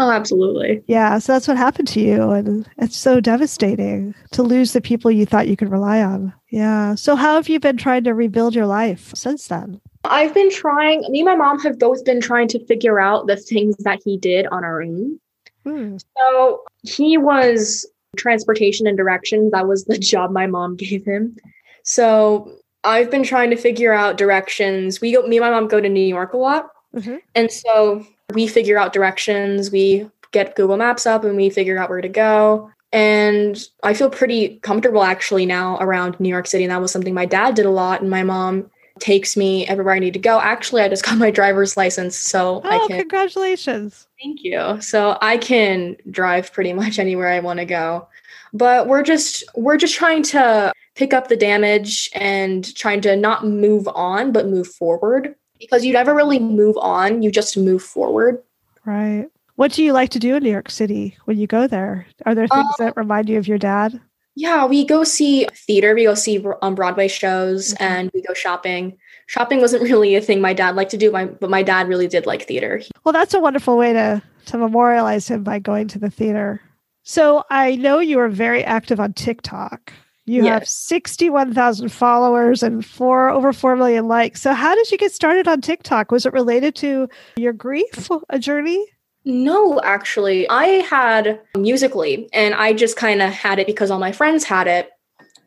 Oh, 0.00 0.10
absolutely. 0.10 0.82
Yeah. 0.86 1.18
So 1.18 1.32
that's 1.32 1.48
what 1.48 1.56
happened 1.56 1.88
to 1.88 2.00
you. 2.00 2.30
And 2.30 2.68
it's 2.78 2.96
so 2.96 3.20
devastating 3.20 4.14
to 4.30 4.44
lose 4.44 4.72
the 4.72 4.80
people 4.80 5.10
you 5.10 5.26
thought 5.26 5.48
you 5.48 5.56
could 5.56 5.72
rely 5.72 6.02
on. 6.02 6.32
Yeah. 6.50 6.94
So, 6.94 7.16
how 7.16 7.34
have 7.34 7.48
you 7.48 7.58
been 7.58 7.76
trying 7.76 8.04
to 8.04 8.14
rebuild 8.14 8.54
your 8.54 8.66
life 8.66 9.12
since 9.14 9.48
then? 9.48 9.80
I've 10.04 10.32
been 10.32 10.50
trying, 10.50 11.00
me 11.10 11.20
and 11.20 11.26
my 11.26 11.34
mom 11.34 11.58
have 11.60 11.78
both 11.78 12.04
been 12.04 12.20
trying 12.20 12.48
to 12.48 12.64
figure 12.66 13.00
out 13.00 13.26
the 13.26 13.36
things 13.36 13.76
that 13.80 14.00
he 14.04 14.16
did 14.16 14.46
on 14.46 14.64
our 14.64 14.82
own. 14.82 15.18
Hmm. 15.64 15.96
So, 16.16 16.62
he 16.82 17.18
was 17.18 17.84
transportation 18.16 18.86
and 18.86 18.96
directions. 18.96 19.50
That 19.50 19.66
was 19.66 19.84
the 19.84 19.98
job 19.98 20.30
my 20.30 20.46
mom 20.46 20.76
gave 20.76 21.04
him. 21.04 21.36
So, 21.82 22.52
I've 22.84 23.10
been 23.10 23.22
trying 23.22 23.50
to 23.50 23.56
figure 23.56 23.92
out 23.92 24.16
directions. 24.16 25.00
We 25.00 25.12
go, 25.12 25.22
me 25.26 25.36
and 25.38 25.44
my 25.44 25.50
mom 25.50 25.68
go 25.68 25.80
to 25.80 25.88
New 25.88 26.00
York 26.00 26.32
a 26.32 26.36
lot. 26.36 26.70
Mm-hmm. 26.94 27.16
And 27.34 27.50
so 27.50 28.06
we 28.34 28.46
figure 28.46 28.78
out 28.78 28.92
directions. 28.92 29.70
We 29.70 30.08
get 30.32 30.56
Google 30.56 30.76
Maps 30.76 31.06
up 31.06 31.24
and 31.24 31.36
we 31.36 31.50
figure 31.50 31.78
out 31.78 31.90
where 31.90 32.00
to 32.00 32.08
go. 32.08 32.70
And 32.92 33.58
I 33.82 33.94
feel 33.94 34.08
pretty 34.08 34.56
comfortable 34.62 35.02
actually 35.02 35.44
now 35.44 35.76
around 35.78 36.18
New 36.20 36.28
York 36.28 36.46
City. 36.46 36.64
And 36.64 36.70
that 36.70 36.80
was 36.80 36.92
something 36.92 37.14
my 37.14 37.26
dad 37.26 37.54
did 37.54 37.66
a 37.66 37.70
lot. 37.70 38.00
And 38.00 38.10
my 38.10 38.22
mom 38.22 38.70
takes 38.98 39.36
me 39.36 39.66
everywhere 39.66 39.94
I 39.94 39.98
need 39.98 40.14
to 40.14 40.18
go. 40.18 40.40
Actually, 40.40 40.82
I 40.82 40.88
just 40.88 41.04
got 41.04 41.18
my 41.18 41.30
driver's 41.30 41.76
license. 41.76 42.16
So 42.16 42.62
oh, 42.64 42.68
I 42.68 42.86
can. 42.86 42.98
Congratulations. 43.00 44.06
Thank 44.22 44.42
you. 44.42 44.80
So 44.80 45.18
I 45.20 45.36
can 45.36 45.96
drive 46.10 46.52
pretty 46.52 46.72
much 46.72 46.98
anywhere 46.98 47.28
I 47.28 47.40
want 47.40 47.58
to 47.58 47.66
go. 47.66 48.08
But 48.54 48.88
we're 48.88 49.02
just 49.02 49.44
we're 49.54 49.76
just 49.76 49.94
trying 49.94 50.22
to 50.24 50.72
pick 50.98 51.14
up 51.14 51.28
the 51.28 51.36
damage 51.36 52.10
and 52.12 52.74
trying 52.74 53.00
to 53.00 53.14
not 53.14 53.46
move 53.46 53.88
on, 53.94 54.32
but 54.32 54.48
move 54.48 54.66
forward. 54.66 55.36
Because 55.60 55.84
you 55.84 55.92
never 55.92 56.12
really 56.14 56.40
move 56.40 56.76
on, 56.76 57.22
you 57.22 57.30
just 57.30 57.56
move 57.56 57.82
forward. 57.82 58.42
Right. 58.84 59.26
What 59.54 59.72
do 59.72 59.84
you 59.84 59.92
like 59.92 60.10
to 60.10 60.18
do 60.18 60.34
in 60.34 60.42
New 60.42 60.50
York 60.50 60.70
City 60.70 61.16
when 61.24 61.38
you 61.38 61.46
go 61.46 61.66
there? 61.68 62.06
Are 62.26 62.34
there 62.34 62.48
things 62.48 62.66
um, 62.66 62.74
that 62.78 62.96
remind 62.96 63.28
you 63.28 63.38
of 63.38 63.46
your 63.46 63.58
dad? 63.58 64.00
Yeah, 64.34 64.66
we 64.66 64.84
go 64.84 65.04
see 65.04 65.46
theater, 65.52 65.94
we 65.94 66.04
go 66.04 66.14
see 66.14 66.38
on 66.38 66.56
um, 66.62 66.74
Broadway 66.74 67.08
shows, 67.08 67.74
mm-hmm. 67.74 67.82
and 67.82 68.10
we 68.12 68.22
go 68.22 68.34
shopping. 68.34 68.96
Shopping 69.26 69.60
wasn't 69.60 69.82
really 69.90 70.16
a 70.16 70.20
thing 70.20 70.40
my 70.40 70.52
dad 70.52 70.74
liked 70.74 70.92
to 70.92 70.96
do, 70.96 71.10
but 71.12 71.50
my 71.50 71.62
dad 71.62 71.88
really 71.88 72.08
did 72.08 72.26
like 72.26 72.42
theater. 72.42 72.82
Well, 73.04 73.12
that's 73.12 73.34
a 73.34 73.40
wonderful 73.40 73.76
way 73.76 73.92
to 73.92 74.22
to 74.46 74.58
memorialize 74.58 75.28
him 75.28 75.44
by 75.44 75.58
going 75.58 75.88
to 75.88 75.98
the 75.98 76.10
theater. 76.10 76.60
So 77.02 77.44
I 77.50 77.76
know 77.76 77.98
you 77.98 78.18
are 78.18 78.28
very 78.28 78.64
active 78.64 78.98
on 78.98 79.12
TikTok. 79.12 79.92
You 80.28 80.44
yes. 80.44 80.52
have 80.52 80.68
61,000 80.68 81.88
followers 81.88 82.62
and 82.62 82.84
four 82.84 83.30
over 83.30 83.50
4 83.50 83.76
million 83.76 84.08
likes. 84.08 84.42
So 84.42 84.52
how 84.52 84.74
did 84.74 84.90
you 84.90 84.98
get 84.98 85.10
started 85.10 85.48
on 85.48 85.62
TikTok? 85.62 86.12
Was 86.12 86.26
it 86.26 86.34
related 86.34 86.74
to 86.76 87.08
your 87.36 87.54
grief 87.54 88.10
a 88.28 88.38
journey? 88.38 88.84
No, 89.24 89.80
actually. 89.80 90.46
I 90.50 90.66
had 90.82 91.40
Musical.ly 91.56 92.28
and 92.34 92.54
I 92.54 92.74
just 92.74 92.96
kind 92.96 93.22
of 93.22 93.32
had 93.32 93.58
it 93.58 93.66
because 93.66 93.90
all 93.90 93.98
my 93.98 94.12
friends 94.12 94.44
had 94.44 94.66
it. 94.66 94.90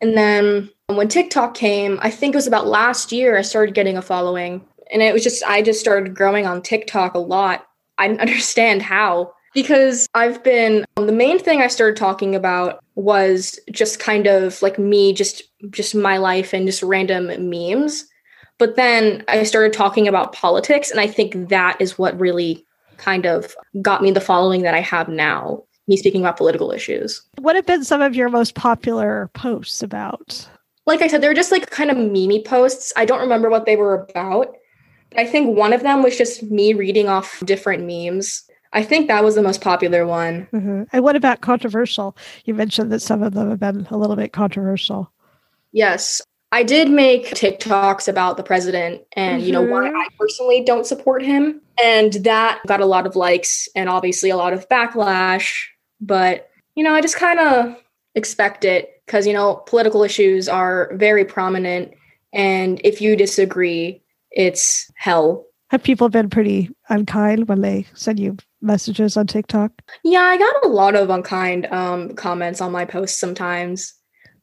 And 0.00 0.16
then 0.16 0.68
when 0.88 1.06
TikTok 1.06 1.54
came, 1.54 2.00
I 2.02 2.10
think 2.10 2.34
it 2.34 2.38
was 2.38 2.48
about 2.48 2.66
last 2.66 3.12
year 3.12 3.38
I 3.38 3.42
started 3.42 3.76
getting 3.76 3.96
a 3.96 4.02
following. 4.02 4.66
And 4.92 5.00
it 5.00 5.14
was 5.14 5.22
just 5.22 5.44
I 5.44 5.62
just 5.62 5.78
started 5.78 6.14
growing 6.14 6.44
on 6.44 6.60
TikTok 6.60 7.14
a 7.14 7.20
lot. 7.20 7.66
I 7.98 8.08
didn't 8.08 8.20
understand 8.28 8.82
how 8.82 9.32
because 9.54 10.06
I've 10.14 10.42
been 10.42 10.84
um, 10.96 11.06
the 11.06 11.12
main 11.12 11.38
thing 11.38 11.60
I 11.60 11.66
started 11.66 11.96
talking 11.96 12.34
about 12.34 12.82
was 12.94 13.58
just 13.70 13.98
kind 13.98 14.26
of 14.26 14.60
like 14.62 14.78
me 14.78 15.12
just 15.12 15.42
just 15.70 15.94
my 15.94 16.16
life 16.16 16.52
and 16.52 16.66
just 16.66 16.82
random 16.82 17.26
memes. 17.50 18.06
But 18.58 18.76
then 18.76 19.24
I 19.28 19.42
started 19.42 19.72
talking 19.72 20.06
about 20.06 20.32
politics 20.32 20.90
and 20.90 21.00
I 21.00 21.06
think 21.06 21.48
that 21.48 21.76
is 21.80 21.98
what 21.98 22.18
really 22.18 22.64
kind 22.96 23.26
of 23.26 23.54
got 23.80 24.02
me 24.02 24.10
the 24.10 24.20
following 24.20 24.62
that 24.62 24.74
I 24.74 24.80
have 24.80 25.08
now. 25.08 25.64
Me 25.88 25.96
speaking 25.96 26.20
about 26.20 26.36
political 26.36 26.70
issues. 26.70 27.20
What 27.38 27.56
have 27.56 27.66
been 27.66 27.82
some 27.82 28.00
of 28.00 28.14
your 28.14 28.28
most 28.28 28.54
popular 28.54 29.30
posts 29.34 29.82
about? 29.82 30.48
Like 30.86 31.02
I 31.02 31.08
said, 31.08 31.20
they're 31.20 31.34
just 31.34 31.50
like 31.50 31.70
kind 31.70 31.90
of 31.90 31.96
memey 31.96 32.44
posts. 32.44 32.92
I 32.96 33.04
don't 33.04 33.20
remember 33.20 33.50
what 33.50 33.66
they 33.66 33.74
were 33.74 34.06
about. 34.08 34.54
I 35.16 35.26
think 35.26 35.56
one 35.56 35.72
of 35.72 35.82
them 35.82 36.02
was 36.02 36.16
just 36.16 36.44
me 36.44 36.72
reading 36.72 37.08
off 37.08 37.42
different 37.44 37.84
memes 37.84 38.44
I 38.72 38.82
think 38.82 39.08
that 39.08 39.22
was 39.22 39.34
the 39.34 39.42
most 39.42 39.60
popular 39.60 40.06
one. 40.06 40.48
Mm-hmm. 40.52 40.84
And 40.92 41.04
what 41.04 41.16
about 41.16 41.42
controversial? 41.42 42.16
You 42.44 42.54
mentioned 42.54 42.90
that 42.92 43.00
some 43.00 43.22
of 43.22 43.34
them 43.34 43.50
have 43.50 43.60
been 43.60 43.86
a 43.90 43.98
little 43.98 44.16
bit 44.16 44.32
controversial. 44.32 45.12
Yes. 45.72 46.22
I 46.52 46.62
did 46.62 46.90
make 46.90 47.28
TikToks 47.28 48.08
about 48.08 48.36
the 48.36 48.42
president 48.42 49.02
and 49.16 49.38
mm-hmm. 49.38 49.46
you 49.46 49.52
know 49.52 49.62
why 49.62 49.88
mm-hmm. 49.88 49.96
I 49.96 50.06
personally 50.18 50.62
don't 50.64 50.86
support 50.86 51.22
him 51.22 51.62
and 51.82 52.12
that 52.24 52.60
got 52.66 52.80
a 52.80 52.86
lot 52.86 53.06
of 53.06 53.16
likes 53.16 53.68
and 53.74 53.88
obviously 53.88 54.28
a 54.28 54.36
lot 54.36 54.52
of 54.52 54.68
backlash 54.68 55.64
but 56.00 56.50
you 56.74 56.84
know 56.84 56.94
I 56.94 57.00
just 57.00 57.16
kind 57.16 57.40
of 57.40 57.74
expect 58.14 58.66
it 58.66 59.02
cuz 59.06 59.26
you 59.26 59.32
know 59.32 59.62
political 59.66 60.02
issues 60.02 60.46
are 60.46 60.90
very 60.94 61.24
prominent 61.24 61.94
and 62.34 62.78
if 62.84 63.00
you 63.00 63.16
disagree 63.16 64.02
it's 64.30 64.90
hell 64.94 65.46
have 65.70 65.82
people 65.82 66.10
been 66.10 66.28
pretty 66.28 66.70
unkind 66.90 67.48
when 67.48 67.62
they 67.62 67.86
send 67.94 68.20
you 68.20 68.36
messages 68.62 69.16
on 69.16 69.26
TikTok? 69.26 69.72
Yeah, 70.04 70.22
I 70.22 70.38
got 70.38 70.64
a 70.64 70.68
lot 70.68 70.94
of 70.94 71.10
unkind 71.10 71.66
um, 71.66 72.14
comments 72.14 72.60
on 72.60 72.72
my 72.72 72.84
posts 72.84 73.18
sometimes. 73.18 73.94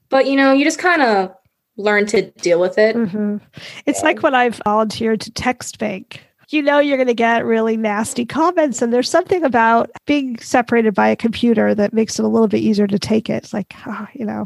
But 0.09 0.27
you 0.27 0.35
know, 0.35 0.51
you 0.51 0.63
just 0.63 0.79
kind 0.79 1.01
of 1.01 1.31
learn 1.77 2.05
to 2.07 2.29
deal 2.31 2.59
with 2.59 2.77
it. 2.77 2.95
Mm-hmm. 2.95 3.37
It's 3.85 3.99
yeah. 3.99 4.05
like 4.05 4.21
when 4.21 4.35
I've 4.35 4.59
volunteered 4.65 5.21
to 5.21 5.31
text 5.31 5.79
bank 5.79 6.21
you 6.49 6.61
know 6.61 6.79
you're 6.79 6.97
going 6.97 7.07
to 7.07 7.13
get 7.13 7.45
really 7.45 7.77
nasty 7.77 8.25
comments. 8.25 8.81
And 8.81 8.91
there's 8.91 9.09
something 9.09 9.43
about 9.43 9.91
being 10.05 10.37
separated 10.39 10.93
by 10.93 11.07
a 11.07 11.15
computer 11.15 11.75
that 11.75 11.93
makes 11.93 12.19
it 12.19 12.25
a 12.25 12.27
little 12.27 12.47
bit 12.47 12.61
easier 12.61 12.87
to 12.87 12.99
take 12.99 13.29
it. 13.29 13.43
It's 13.43 13.53
like, 13.53 13.73
oh, 13.87 14.07
you 14.13 14.25
know. 14.25 14.45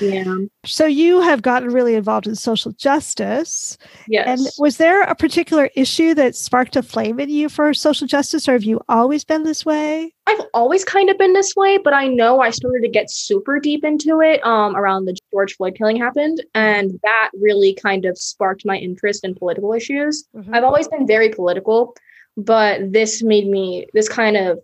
Yeah. 0.00 0.36
So 0.64 0.86
you 0.86 1.20
have 1.20 1.42
gotten 1.42 1.70
really 1.70 1.94
involved 1.94 2.26
in 2.26 2.34
social 2.36 2.72
justice. 2.72 3.76
Yes. 4.08 4.26
And 4.26 4.48
was 4.58 4.76
there 4.76 5.02
a 5.02 5.14
particular 5.14 5.70
issue 5.74 6.14
that 6.14 6.36
sparked 6.36 6.76
a 6.76 6.82
flame 6.82 7.18
in 7.20 7.28
you 7.28 7.48
for 7.48 7.74
social 7.74 8.06
justice, 8.06 8.48
or 8.48 8.52
have 8.52 8.64
you 8.64 8.80
always 8.88 9.24
been 9.24 9.42
this 9.42 9.66
way? 9.66 10.14
I've 10.26 10.40
always 10.54 10.84
kind 10.84 11.10
of 11.10 11.18
been 11.18 11.32
this 11.32 11.54
way, 11.56 11.78
but 11.78 11.92
I 11.92 12.06
know 12.06 12.40
I 12.40 12.50
started 12.50 12.82
to 12.82 12.88
get 12.88 13.10
super 13.10 13.58
deep 13.58 13.84
into 13.84 14.20
it 14.20 14.44
um, 14.46 14.76
around 14.76 15.04
the 15.04 15.16
George 15.32 15.56
Floyd 15.56 15.74
killing 15.76 15.96
happened. 15.96 16.44
And 16.54 16.98
that 17.02 17.30
really 17.34 17.74
kind 17.74 18.04
of 18.04 18.16
sparked 18.16 18.64
my 18.64 18.76
interest 18.76 19.24
in 19.24 19.34
political 19.34 19.72
issues. 19.72 20.24
Mm-hmm. 20.34 20.54
I've 20.54 20.64
always 20.64 20.86
been 20.86 21.06
very 21.06 21.28
political, 21.28 21.96
but 22.36 22.92
this 22.92 23.22
made 23.22 23.48
me, 23.48 23.86
this 23.94 24.08
kind 24.08 24.36
of 24.36 24.60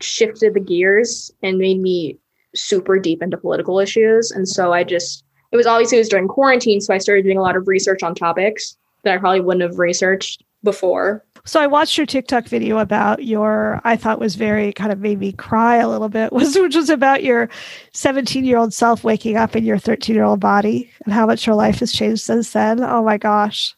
shifted 0.00 0.54
the 0.54 0.60
gears 0.60 1.30
and 1.42 1.58
made 1.58 1.80
me 1.80 2.18
super 2.54 2.98
deep 2.98 3.22
into 3.22 3.36
political 3.36 3.78
issues. 3.78 4.32
And 4.32 4.48
so 4.48 4.72
I 4.72 4.82
just, 4.82 5.24
it 5.52 5.56
was 5.56 5.66
obviously 5.66 5.98
it 5.98 6.00
was 6.00 6.08
during 6.08 6.26
quarantine. 6.26 6.80
So 6.80 6.92
I 6.92 6.98
started 6.98 7.22
doing 7.22 7.38
a 7.38 7.42
lot 7.42 7.56
of 7.56 7.68
research 7.68 8.02
on 8.02 8.14
topics 8.14 8.76
that 9.04 9.14
I 9.14 9.18
probably 9.18 9.40
wouldn't 9.40 9.62
have 9.62 9.78
researched 9.78 10.42
before. 10.64 11.24
So 11.44 11.60
I 11.60 11.66
watched 11.66 11.96
your 11.96 12.06
TikTok 12.06 12.46
video 12.46 12.78
about 12.78 13.24
your 13.24 13.80
I 13.84 13.96
thought 13.96 14.20
was 14.20 14.34
very 14.34 14.72
kind 14.72 14.92
of 14.92 15.00
made 15.00 15.18
me 15.18 15.32
cry 15.32 15.76
a 15.76 15.88
little 15.88 16.08
bit 16.08 16.32
was 16.34 16.56
which 16.56 16.76
was 16.76 16.90
about 16.90 17.22
your 17.22 17.48
17 17.92 18.44
year 18.44 18.58
old 18.58 18.74
self 18.74 19.04
waking 19.04 19.36
up 19.36 19.56
in 19.56 19.64
your 19.64 19.78
13 19.78 20.14
year 20.14 20.24
old 20.24 20.40
body 20.40 20.90
and 21.04 21.14
how 21.14 21.26
much 21.26 21.46
your 21.46 21.56
life 21.56 21.80
has 21.80 21.92
changed 21.92 22.22
since 22.22 22.52
then. 22.52 22.82
Oh 22.82 23.02
my 23.02 23.16
gosh. 23.16 23.74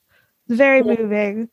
Very 0.49 0.83
moving. 0.83 1.49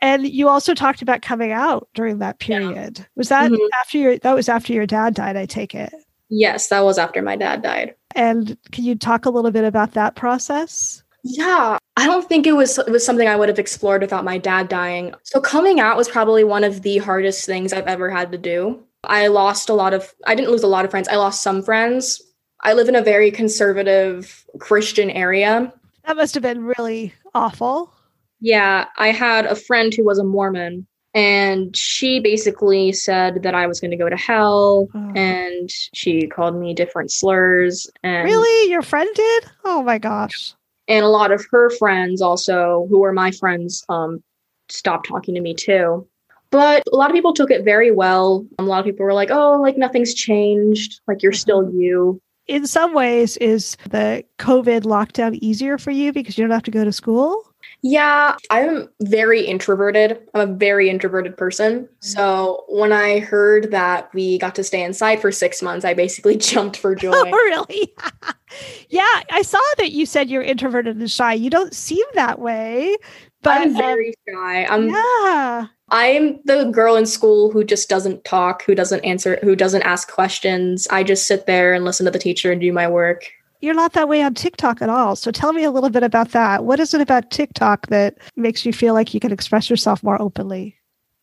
And 0.00 0.28
you 0.28 0.48
also 0.48 0.74
talked 0.74 1.02
about 1.02 1.22
coming 1.22 1.50
out 1.50 1.88
during 1.94 2.18
that 2.18 2.38
period. 2.38 2.98
Yeah. 2.98 3.04
Was 3.16 3.28
that 3.30 3.50
mm-hmm. 3.50 3.66
after 3.80 3.98
your 3.98 4.18
that 4.18 4.34
was 4.34 4.48
after 4.48 4.72
your 4.72 4.86
dad 4.86 5.14
died, 5.14 5.36
I 5.36 5.46
take 5.46 5.74
it? 5.74 5.92
Yes, 6.28 6.68
that 6.68 6.84
was 6.84 6.98
after 6.98 7.22
my 7.22 7.36
dad 7.36 7.62
died. 7.62 7.94
And 8.14 8.56
can 8.70 8.84
you 8.84 8.94
talk 8.94 9.26
a 9.26 9.30
little 9.30 9.50
bit 9.50 9.64
about 9.64 9.92
that 9.92 10.14
process? 10.14 11.02
Yeah, 11.30 11.78
I 11.98 12.06
don't 12.06 12.26
think 12.26 12.46
it 12.46 12.52
was 12.52 12.78
it 12.78 12.90
was 12.90 13.04
something 13.04 13.28
I 13.28 13.36
would 13.36 13.50
have 13.50 13.58
explored 13.58 14.00
without 14.00 14.24
my 14.24 14.38
dad 14.38 14.68
dying. 14.68 15.14
So 15.24 15.40
coming 15.40 15.78
out 15.78 15.96
was 15.96 16.08
probably 16.08 16.42
one 16.42 16.64
of 16.64 16.80
the 16.82 16.98
hardest 16.98 17.44
things 17.44 17.72
I've 17.72 17.86
ever 17.86 18.08
had 18.08 18.32
to 18.32 18.38
do. 18.38 18.82
I 19.04 19.26
lost 19.26 19.68
a 19.68 19.74
lot 19.74 19.92
of 19.92 20.14
I 20.26 20.34
didn't 20.34 20.50
lose 20.50 20.62
a 20.62 20.68
lot 20.68 20.86
of 20.86 20.90
friends. 20.90 21.06
I 21.08 21.16
lost 21.16 21.42
some 21.42 21.62
friends. 21.62 22.22
I 22.62 22.72
live 22.72 22.88
in 22.88 22.96
a 22.96 23.02
very 23.02 23.30
conservative 23.30 24.44
Christian 24.58 25.10
area. 25.10 25.72
That 26.06 26.16
must 26.16 26.32
have 26.32 26.42
been 26.42 26.64
really 26.64 27.12
awful. 27.34 27.92
Yeah, 28.40 28.86
I 28.96 29.08
had 29.08 29.44
a 29.44 29.54
friend 29.54 29.92
who 29.94 30.04
was 30.04 30.18
a 30.18 30.24
Mormon 30.24 30.86
and 31.12 31.76
she 31.76 32.20
basically 32.20 32.92
said 32.92 33.42
that 33.42 33.54
I 33.54 33.66
was 33.66 33.80
going 33.80 33.90
to 33.90 33.96
go 33.98 34.08
to 34.08 34.16
hell 34.16 34.88
oh. 34.94 35.12
and 35.14 35.68
she 35.94 36.26
called 36.26 36.56
me 36.56 36.72
different 36.72 37.10
slurs 37.10 37.86
and 38.02 38.24
Really? 38.24 38.70
Your 38.70 38.82
friend 38.82 39.10
did? 39.14 39.44
Oh 39.64 39.82
my 39.82 39.98
gosh 39.98 40.54
and 40.88 41.04
a 41.04 41.08
lot 41.08 41.30
of 41.30 41.46
her 41.50 41.70
friends 41.70 42.20
also 42.20 42.86
who 42.90 42.98
were 42.98 43.12
my 43.12 43.30
friends 43.30 43.84
um, 43.88 44.22
stopped 44.68 45.08
talking 45.08 45.34
to 45.34 45.40
me 45.40 45.54
too. 45.54 46.06
But 46.50 46.82
a 46.90 46.96
lot 46.96 47.10
of 47.10 47.14
people 47.14 47.34
took 47.34 47.50
it 47.50 47.62
very 47.62 47.90
well. 47.90 48.46
A 48.58 48.62
lot 48.62 48.80
of 48.80 48.86
people 48.86 49.04
were 49.04 49.12
like 49.12 49.30
oh 49.30 49.60
like 49.60 49.76
nothing's 49.76 50.14
changed. 50.14 51.00
Like 51.06 51.22
you're 51.22 51.32
still 51.32 51.64
mm-hmm. 51.64 51.80
you. 51.80 52.22
In 52.46 52.66
some 52.66 52.94
ways 52.94 53.36
is 53.36 53.76
the 53.90 54.24
covid 54.38 54.82
lockdown 54.82 55.38
easier 55.42 55.76
for 55.76 55.90
you 55.90 56.12
because 56.12 56.38
you 56.38 56.44
don't 56.44 56.54
have 56.54 56.62
to 56.62 56.70
go 56.70 56.84
to 56.84 56.92
school 56.92 57.47
yeah, 57.82 58.36
I'm 58.50 58.88
very 59.00 59.42
introverted. 59.42 60.18
I'm 60.34 60.50
a 60.50 60.52
very 60.52 60.90
introverted 60.90 61.36
person. 61.36 61.82
Mm-hmm. 61.82 61.94
So 62.00 62.64
when 62.68 62.92
I 62.92 63.20
heard 63.20 63.70
that 63.70 64.12
we 64.12 64.38
got 64.38 64.54
to 64.56 64.64
stay 64.64 64.82
inside 64.82 65.20
for 65.20 65.30
six 65.30 65.62
months, 65.62 65.84
I 65.84 65.94
basically 65.94 66.36
jumped 66.38 66.76
for 66.76 66.94
joy. 66.96 67.12
Oh, 67.14 67.30
really? 67.30 67.94
yeah, 68.88 69.22
I 69.30 69.42
saw 69.42 69.60
that 69.78 69.92
you 69.92 70.06
said 70.06 70.28
you're 70.28 70.42
introverted 70.42 70.96
and 70.96 71.10
shy. 71.10 71.34
You 71.34 71.50
don't 71.50 71.74
seem 71.74 72.04
that 72.14 72.40
way. 72.40 72.96
But 73.42 73.60
I'm 73.60 73.76
very 73.76 74.08
um, 74.08 74.34
shy. 74.34 74.64
I'm 74.64 74.88
yeah. 74.88 75.66
I'm 75.90 76.40
the 76.44 76.64
girl 76.64 76.96
in 76.96 77.06
school 77.06 77.50
who 77.50 77.62
just 77.62 77.88
doesn't 77.88 78.24
talk, 78.24 78.62
who 78.64 78.74
doesn't 78.74 79.04
answer, 79.04 79.38
who 79.42 79.54
doesn't 79.54 79.82
ask 79.82 80.10
questions. 80.10 80.88
I 80.90 81.04
just 81.04 81.26
sit 81.26 81.46
there 81.46 81.72
and 81.72 81.84
listen 81.84 82.04
to 82.06 82.10
the 82.10 82.18
teacher 82.18 82.50
and 82.50 82.60
do 82.60 82.72
my 82.72 82.88
work 82.88 83.30
you're 83.60 83.74
not 83.74 83.92
that 83.94 84.08
way 84.08 84.22
on 84.22 84.34
TikTok 84.34 84.80
at 84.82 84.88
all. 84.88 85.16
So 85.16 85.30
tell 85.30 85.52
me 85.52 85.64
a 85.64 85.70
little 85.70 85.90
bit 85.90 86.02
about 86.02 86.30
that. 86.32 86.64
What 86.64 86.80
is 86.80 86.94
it 86.94 87.00
about 87.00 87.30
TikTok 87.30 87.88
that 87.88 88.16
makes 88.36 88.64
you 88.64 88.72
feel 88.72 88.94
like 88.94 89.14
you 89.14 89.20
can 89.20 89.32
express 89.32 89.68
yourself 89.68 90.02
more 90.02 90.20
openly? 90.20 90.76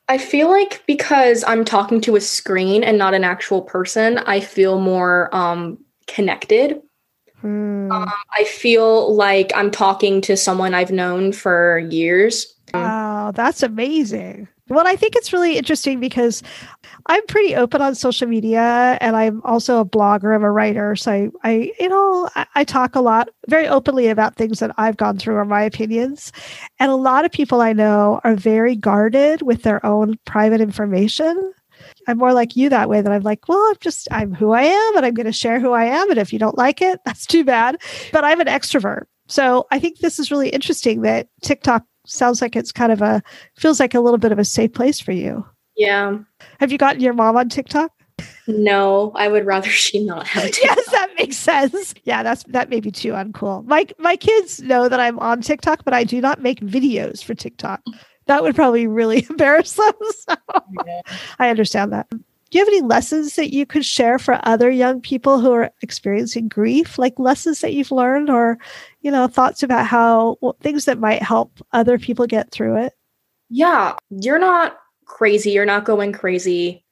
I 0.07 0.17
feel 0.17 0.49
like 0.49 0.83
because 0.85 1.43
I'm 1.47 1.65
talking 1.65 1.99
to 2.01 2.15
a 2.15 2.21
screen 2.21 2.83
and 2.83 2.97
not 2.97 3.13
an 3.13 3.23
actual 3.23 3.61
person, 3.61 4.19
I 4.19 4.39
feel 4.39 4.79
more 4.79 5.33
um, 5.35 5.79
connected. 6.07 6.81
Hmm. 7.41 7.91
Um, 7.91 8.11
I 8.37 8.43
feel 8.43 9.13
like 9.15 9.51
I'm 9.55 9.71
talking 9.71 10.21
to 10.21 10.37
someone 10.37 10.73
I've 10.73 10.91
known 10.91 11.31
for 11.31 11.79
years. 11.89 12.53
Wow, 12.73 13.31
that's 13.33 13.63
amazing. 13.63 14.47
Well, 14.67 14.87
I 14.87 14.95
think 14.95 15.15
it's 15.15 15.31
really 15.31 15.57
interesting 15.57 15.99
because 15.99 16.41
I'm 17.07 17.25
pretty 17.27 17.55
open 17.55 17.81
on 17.81 17.93
social 17.93 18.27
media 18.27 18.97
and 18.99 19.15
I'm 19.15 19.41
also 19.43 19.79
a 19.79 19.85
blogger, 19.85 20.33
I'm 20.33 20.43
a 20.43 20.51
writer. 20.51 20.95
So 20.95 21.11
I, 21.11 21.31
I 21.43 21.71
you 21.79 21.87
know, 21.87 22.29
I, 22.35 22.47
I, 22.55 22.63
talk 22.63 22.95
a 22.95 23.01
lot 23.01 23.29
very 23.47 23.67
openly 23.67 24.07
about 24.07 24.35
things 24.35 24.59
that 24.59 24.73
I've 24.77 24.97
gone 24.97 25.17
through 25.17 25.35
or 25.35 25.45
my 25.45 25.61
opinions. 25.61 26.31
And 26.79 26.91
a 26.91 26.95
lot 26.95 27.23
of 27.23 27.31
people 27.31 27.61
I 27.61 27.73
know 27.73 28.21
are 28.23 28.35
very 28.35 28.75
guarded 28.75 29.43
with 29.43 29.61
their 29.61 29.85
own 29.85 30.17
private 30.25 30.61
information. 30.61 31.53
I'm 32.07 32.17
more 32.17 32.33
like 32.33 32.55
you 32.55 32.69
that 32.69 32.89
way 32.89 33.01
that 33.01 33.11
I'm 33.11 33.21
like, 33.21 33.47
well, 33.47 33.61
I'm 33.69 33.77
just, 33.81 34.07
I'm 34.11 34.33
who 34.33 34.51
I 34.53 34.63
am 34.63 34.97
and 34.97 35.05
I'm 35.05 35.13
going 35.13 35.25
to 35.27 35.31
share 35.31 35.59
who 35.59 35.73
I 35.73 35.85
am. 35.85 36.09
And 36.09 36.19
if 36.19 36.33
you 36.33 36.39
don't 36.39 36.57
like 36.57 36.81
it, 36.81 36.99
that's 37.05 37.27
too 37.27 37.43
bad. 37.43 37.77
But 38.11 38.23
I'm 38.23 38.41
an 38.41 38.47
extrovert. 38.47 39.03
So 39.27 39.67
I 39.71 39.79
think 39.79 39.99
this 39.99 40.17
is 40.17 40.31
really 40.31 40.49
interesting 40.49 41.01
that 41.01 41.27
TikTok 41.43 41.83
sounds 42.07 42.41
like 42.41 42.55
it's 42.55 42.71
kind 42.71 42.91
of 42.91 43.01
a 43.01 43.21
feels 43.57 43.79
like 43.79 43.93
a 43.93 43.99
little 43.99 44.19
bit 44.19 44.31
of 44.31 44.39
a 44.39 44.45
safe 44.45 44.73
place 44.73 44.99
for 44.99 45.11
you. 45.11 45.45
Yeah. 45.75 46.19
Have 46.59 46.71
you 46.71 46.77
gotten 46.77 47.01
your 47.01 47.13
mom 47.13 47.35
on 47.37 47.49
TikTok? 47.49 47.91
No, 48.47 49.11
I 49.15 49.27
would 49.27 49.45
rather 49.45 49.69
she 49.69 50.03
not 50.03 50.27
have 50.27 50.43
TikTok. 50.51 50.63
yes, 50.63 50.91
that 50.91 51.11
makes 51.17 51.37
sense. 51.37 51.93
Yeah, 52.03 52.23
that's 52.23 52.43
that 52.45 52.69
may 52.69 52.79
be 52.79 52.91
too 52.91 53.11
uncool. 53.11 53.65
My 53.65 53.85
my 53.97 54.15
kids 54.15 54.61
know 54.61 54.87
that 54.89 54.99
I'm 54.99 55.19
on 55.19 55.41
TikTok, 55.41 55.83
but 55.83 55.93
I 55.93 56.03
do 56.03 56.21
not 56.21 56.41
make 56.41 56.59
videos 56.61 57.23
for 57.23 57.33
TikTok. 57.33 57.81
That 58.27 58.41
would 58.43 58.55
probably 58.55 58.87
really 58.87 59.25
embarrass 59.29 59.73
them. 59.73 59.93
So 60.27 60.35
yeah. 60.85 61.01
I 61.39 61.49
understand 61.49 61.91
that 61.93 62.07
do 62.55 62.59
you 62.59 62.65
have 62.65 62.73
any 62.73 62.81
lessons 62.81 63.35
that 63.35 63.53
you 63.53 63.65
could 63.65 63.83
share 63.83 64.17
for 64.17 64.39
other 64.43 64.69
young 64.69 65.01
people 65.01 65.39
who 65.39 65.51
are 65.51 65.71
experiencing 65.81 66.47
grief 66.47 66.97
like 66.97 67.17
lessons 67.19 67.59
that 67.59 67.73
you've 67.73 67.91
learned 67.91 68.29
or 68.29 68.57
you 69.01 69.11
know 69.11 69.27
thoughts 69.27 69.63
about 69.63 69.85
how 69.85 70.37
well, 70.41 70.55
things 70.61 70.85
that 70.85 70.99
might 70.99 71.21
help 71.21 71.59
other 71.73 71.97
people 71.97 72.25
get 72.27 72.51
through 72.51 72.77
it 72.77 72.93
yeah 73.49 73.95
you're 74.09 74.39
not 74.39 74.77
crazy 75.05 75.51
you're 75.51 75.65
not 75.65 75.85
going 75.85 76.11
crazy 76.11 76.83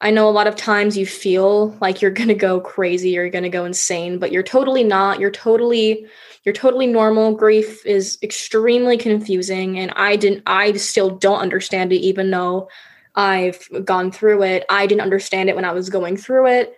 i 0.00 0.10
know 0.10 0.28
a 0.28 0.30
lot 0.30 0.46
of 0.46 0.56
times 0.56 0.96
you 0.96 1.06
feel 1.06 1.76
like 1.80 2.02
you're 2.02 2.10
going 2.10 2.28
to 2.28 2.34
go 2.34 2.60
crazy 2.60 3.16
or 3.16 3.22
you're 3.22 3.30
going 3.30 3.42
to 3.42 3.48
go 3.48 3.64
insane 3.64 4.18
but 4.18 4.32
you're 4.32 4.42
totally 4.42 4.84
not 4.84 5.20
you're 5.20 5.30
totally 5.30 6.06
you're 6.44 6.54
totally 6.54 6.86
normal 6.86 7.34
grief 7.34 7.84
is 7.84 8.18
extremely 8.22 8.96
confusing 8.96 9.78
and 9.78 9.92
i 9.96 10.16
didn't 10.16 10.42
i 10.46 10.72
still 10.72 11.10
don't 11.10 11.40
understand 11.40 11.92
it 11.92 12.00
even 12.00 12.30
though 12.30 12.68
I've 13.14 13.68
gone 13.84 14.12
through 14.12 14.42
it. 14.44 14.64
I 14.68 14.86
didn't 14.86 15.02
understand 15.02 15.48
it 15.48 15.56
when 15.56 15.64
I 15.64 15.72
was 15.72 15.90
going 15.90 16.16
through 16.16 16.46
it. 16.46 16.74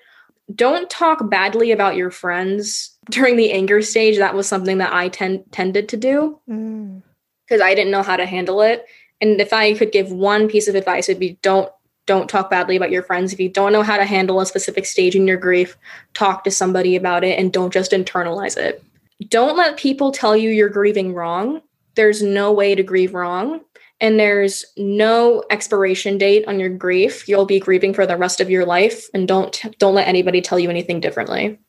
Don't 0.54 0.90
talk 0.90 1.30
badly 1.30 1.70
about 1.72 1.96
your 1.96 2.10
friends 2.10 2.96
during 3.10 3.36
the 3.36 3.52
anger 3.52 3.82
stage. 3.82 4.18
That 4.18 4.34
was 4.34 4.48
something 4.48 4.78
that 4.78 4.92
I 4.92 5.08
ten- 5.08 5.44
tended 5.50 5.88
to 5.90 5.96
do 5.96 6.40
because 6.46 7.60
mm. 7.60 7.64
I 7.64 7.74
didn't 7.74 7.92
know 7.92 8.02
how 8.02 8.16
to 8.16 8.26
handle 8.26 8.60
it. 8.62 8.84
And 9.22 9.40
if 9.40 9.52
I 9.54 9.72
could 9.72 9.92
give 9.92 10.12
one 10.12 10.48
piece 10.48 10.68
of 10.68 10.74
advice, 10.74 11.08
it'd 11.08 11.20
be 11.20 11.38
don't 11.40 11.70
don't 12.06 12.28
talk 12.28 12.50
badly 12.50 12.76
about 12.76 12.90
your 12.90 13.04
friends. 13.04 13.32
If 13.32 13.40
you 13.40 13.48
don't 13.48 13.72
know 13.72 13.84
how 13.84 13.96
to 13.96 14.04
handle 14.04 14.40
a 14.40 14.46
specific 14.46 14.84
stage 14.84 15.14
in 15.14 15.26
your 15.28 15.36
grief, 15.36 15.76
talk 16.14 16.42
to 16.44 16.50
somebody 16.50 16.96
about 16.96 17.22
it 17.22 17.38
and 17.38 17.52
don't 17.52 17.72
just 17.72 17.92
internalize 17.92 18.56
it. 18.56 18.82
don't 19.28 19.56
let 19.56 19.76
people 19.76 20.10
tell 20.12 20.36
you 20.36 20.50
you're 20.50 20.68
grieving 20.68 21.14
wrong. 21.14 21.62
There's 21.94 22.22
no 22.22 22.52
way 22.52 22.74
to 22.74 22.82
grieve 22.82 23.14
wrong. 23.14 23.60
And 24.00 24.18
there's 24.18 24.64
no 24.76 25.44
expiration 25.50 26.18
date 26.18 26.44
on 26.48 26.58
your 26.58 26.70
grief. 26.70 27.28
You'll 27.28 27.46
be 27.46 27.60
grieving 27.60 27.94
for 27.94 28.04
the 28.04 28.16
rest 28.16 28.40
of 28.40 28.50
your 28.50 28.66
life. 28.66 29.06
And 29.14 29.28
don't 29.28 29.62
don't 29.78 29.94
let 29.94 30.08
anybody 30.08 30.40
tell 30.40 30.58
you 30.58 30.70
anything 30.70 30.98
differently. 31.00 31.60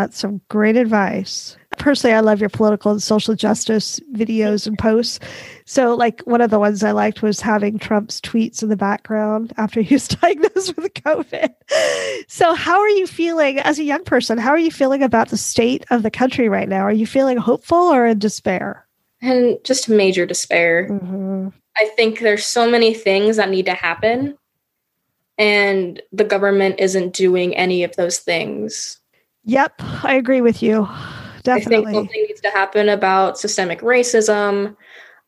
That's 0.00 0.18
some 0.18 0.40
great 0.48 0.78
advice. 0.78 1.58
Personally, 1.76 2.16
I 2.16 2.20
love 2.20 2.40
your 2.40 2.48
political 2.48 2.90
and 2.90 3.02
social 3.02 3.34
justice 3.34 4.00
videos 4.14 4.66
and 4.66 4.78
posts. 4.78 5.20
So, 5.66 5.94
like, 5.94 6.22
one 6.22 6.40
of 6.40 6.48
the 6.48 6.58
ones 6.58 6.82
I 6.82 6.92
liked 6.92 7.20
was 7.20 7.42
having 7.42 7.78
Trump's 7.78 8.18
tweets 8.18 8.62
in 8.62 8.70
the 8.70 8.78
background 8.78 9.52
after 9.58 9.82
he 9.82 9.96
was 9.96 10.08
diagnosed 10.22 10.74
with 10.78 10.94
COVID. 10.94 11.52
So, 12.28 12.54
how 12.54 12.80
are 12.80 12.88
you 12.88 13.06
feeling 13.06 13.58
as 13.58 13.78
a 13.78 13.84
young 13.84 14.02
person? 14.04 14.38
How 14.38 14.48
are 14.52 14.58
you 14.58 14.70
feeling 14.70 15.02
about 15.02 15.28
the 15.28 15.36
state 15.36 15.84
of 15.90 16.02
the 16.02 16.10
country 16.10 16.48
right 16.48 16.68
now? 16.68 16.80
Are 16.80 16.92
you 16.92 17.06
feeling 17.06 17.36
hopeful 17.36 17.76
or 17.76 18.06
in 18.06 18.18
despair? 18.18 18.86
And 19.20 19.58
just 19.64 19.90
major 19.90 20.24
despair. 20.24 20.88
Mm-hmm. 20.88 21.48
I 21.76 21.90
think 21.94 22.20
there's 22.20 22.46
so 22.46 22.70
many 22.70 22.94
things 22.94 23.36
that 23.36 23.50
need 23.50 23.66
to 23.66 23.74
happen, 23.74 24.38
and 25.36 26.00
the 26.10 26.24
government 26.24 26.76
isn't 26.80 27.12
doing 27.12 27.54
any 27.54 27.84
of 27.84 27.94
those 27.96 28.18
things. 28.18 28.99
Yep, 29.44 29.74
I 30.04 30.14
agree 30.14 30.40
with 30.40 30.62
you. 30.62 30.88
Definitely. 31.42 31.76
I 31.76 31.92
think 31.92 31.94
something 31.94 32.22
needs 32.28 32.40
to 32.42 32.50
happen 32.50 32.88
about 32.88 33.38
systemic 33.38 33.80
racism. 33.80 34.76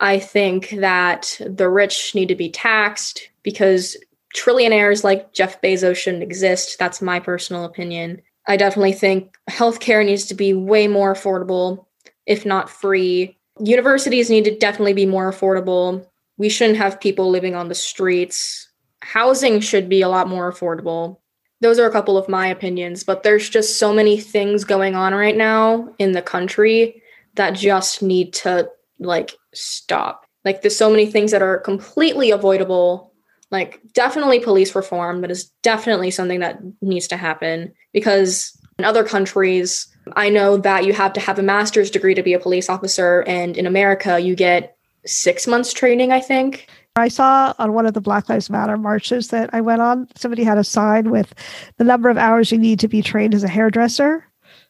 I 0.01 0.19
think 0.19 0.71
that 0.79 1.41
the 1.47 1.69
rich 1.69 2.15
need 2.15 2.29
to 2.29 2.35
be 2.35 2.51
taxed 2.51 3.31
because 3.43 3.97
trillionaires 4.37 5.05
like 5.05 5.33
Jeff 5.33 5.61
Bezos 5.61 5.97
shouldn't 5.97 6.23
exist. 6.23 6.79
That's 6.79 7.01
my 7.01 7.21
personal 7.21 7.65
opinion. 7.65 8.21
I 8.47 8.57
definitely 8.57 8.93
think 8.93 9.37
healthcare 9.49 10.05
needs 10.05 10.27
to 10.27 10.35
be 10.35 10.53
way 10.53 10.89
more 10.89 11.15
affordable, 11.15 11.87
if 12.27 12.45
not 12.45 12.69
free. 12.69 13.39
Universities 13.61 14.29
need 14.29 14.45
to 14.45 14.59
definitely 14.59 14.95
be 14.95 15.07
more 15.07 15.31
affordable. 15.31 16.05
We 16.37 16.49
shouldn't 16.49 16.79
have 16.79 17.01
people 17.01 17.31
living 17.31 17.55
on 17.55 17.69
the 17.69 17.75
streets. 17.75 18.69
Housing 19.01 19.61
should 19.61 19.89
be 19.89 20.03
a 20.03 20.09
lot 20.09 20.29
more 20.29 20.53
affordable 20.53 21.19
those 21.63 21.79
are 21.79 21.87
a 21.87 21.93
couple 21.93 22.19
of 22.19 22.29
my 22.29 22.49
opinions, 22.49 23.05
but 23.05 23.23
there's 23.23 23.49
just 23.49 23.79
so 23.79 23.95
many 23.95 24.19
things 24.19 24.65
going 24.65 24.95
on 24.95 25.15
right 25.15 25.37
now 25.37 25.95
in 25.99 26.13
the 26.13 26.21
country 26.21 27.03
that 27.37 27.53
just 27.53 28.03
need 28.03 28.35
to 28.35 28.69
like 28.99 29.33
stop. 29.55 30.27
Like 30.45 30.61
there's 30.61 30.77
so 30.77 30.91
many 30.91 31.07
things 31.07 31.31
that 31.31 31.41
are 31.41 31.59
completely 31.59 32.33
avoidable. 32.33 33.13
Like 33.53 33.81
definitely 33.93 34.41
police 34.41 34.75
reform, 34.75 35.21
but 35.21 35.31
it's 35.31 35.45
definitely 35.63 36.11
something 36.11 36.41
that 36.41 36.61
needs 36.81 37.07
to 37.09 37.17
happen 37.17 37.73
because 37.93 38.59
in 38.79 38.85
other 38.85 39.05
countries, 39.05 39.87
I 40.17 40.31
know 40.31 40.57
that 40.57 40.85
you 40.85 40.93
have 40.95 41.13
to 41.13 41.21
have 41.21 41.39
a 41.39 41.43
master's 41.43 41.91
degree 41.91 42.15
to 42.15 42.23
be 42.23 42.33
a 42.33 42.41
police 42.41 42.69
officer 42.69 43.23
and 43.27 43.57
in 43.57 43.67
America 43.67 44.19
you 44.19 44.35
get 44.35 44.77
6 45.05 45.47
months 45.47 45.73
training, 45.73 46.13
I 46.13 46.21
think. 46.21 46.67
I 46.97 47.09
saw 47.09 47.55
on 47.59 47.73
one 47.73 47.87
of 47.87 47.95
the 47.95 48.03
Black 48.03 48.29
Lives 48.29 48.51
Matter 48.51 48.77
marches 48.77 49.29
that 49.29 49.51
I 49.53 49.63
went 49.63 49.81
on, 49.81 50.09
somebody 50.15 50.45
had 50.45 50.59
a 50.59 50.65
sign 50.65 51.11
with 51.11 51.35
the 51.79 51.85
number 51.85 52.11
of 52.11 52.19
hours 52.19 52.53
you 52.53 52.59
need 52.59 52.81
to 52.81 52.89
be 52.89 53.01
trained 53.01 53.35
as 53.35 53.43
a 53.43 53.49
hairdresser, 53.49 54.27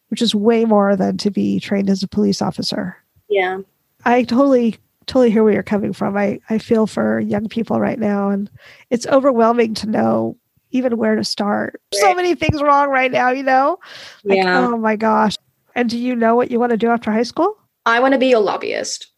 which 0.07 0.21
is 0.21 0.33
way 0.33 0.63
more 0.63 0.95
than 0.95 1.17
to 1.17 1.29
be 1.29 1.59
trained 1.59 1.89
as 1.89 2.01
a 2.01 2.07
police 2.07 2.41
officer. 2.41 2.95
Yeah. 3.29 3.59
I 4.05 4.23
totally 4.23 4.77
totally 5.05 5.31
hear 5.31 5.43
where 5.43 5.51
you're 5.51 5.63
coming 5.63 5.91
from. 5.91 6.15
I, 6.15 6.39
I 6.49 6.59
feel 6.59 6.87
for 6.87 7.19
young 7.19 7.49
people 7.49 7.77
right 7.77 7.99
now 7.99 8.29
and 8.29 8.49
it's 8.89 9.05
overwhelming 9.07 9.73
to 9.75 9.89
know 9.89 10.37
even 10.71 10.95
where 10.95 11.17
to 11.17 11.25
start. 11.25 11.81
Right. 11.93 12.01
So 12.01 12.15
many 12.15 12.35
things 12.35 12.61
wrong 12.61 12.89
right 12.89 13.11
now, 13.11 13.31
you 13.31 13.43
know? 13.43 13.79
Like, 14.23 14.37
yeah. 14.37 14.65
oh 14.65 14.77
my 14.77 14.95
gosh. 14.95 15.35
And 15.75 15.89
do 15.89 15.97
you 15.97 16.15
know 16.15 16.35
what 16.35 16.51
you 16.51 16.59
want 16.59 16.69
to 16.69 16.77
do 16.77 16.89
after 16.89 17.11
high 17.11 17.23
school? 17.23 17.57
I 17.85 17.99
want 17.99 18.13
to 18.13 18.17
be 18.17 18.31
a 18.31 18.39
lobbyist 18.39 19.12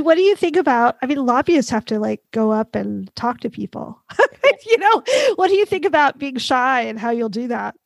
what 0.00 0.16
do 0.16 0.22
you 0.22 0.36
think 0.36 0.56
about 0.56 0.96
i 1.02 1.06
mean 1.06 1.24
lobbyists 1.24 1.70
have 1.70 1.84
to 1.84 1.98
like 1.98 2.22
go 2.32 2.50
up 2.50 2.74
and 2.74 3.14
talk 3.16 3.40
to 3.40 3.50
people. 3.50 4.00
You 4.68 4.78
know 4.78 5.02
what 5.36 5.48
do 5.48 5.54
you 5.54 5.66
think 5.66 5.84
about 5.84 6.18
being 6.18 6.38
shy 6.38 6.80
and 6.80 6.98
how 6.98 7.10
you'll 7.10 7.28
do 7.28 7.48
that? 7.48 7.76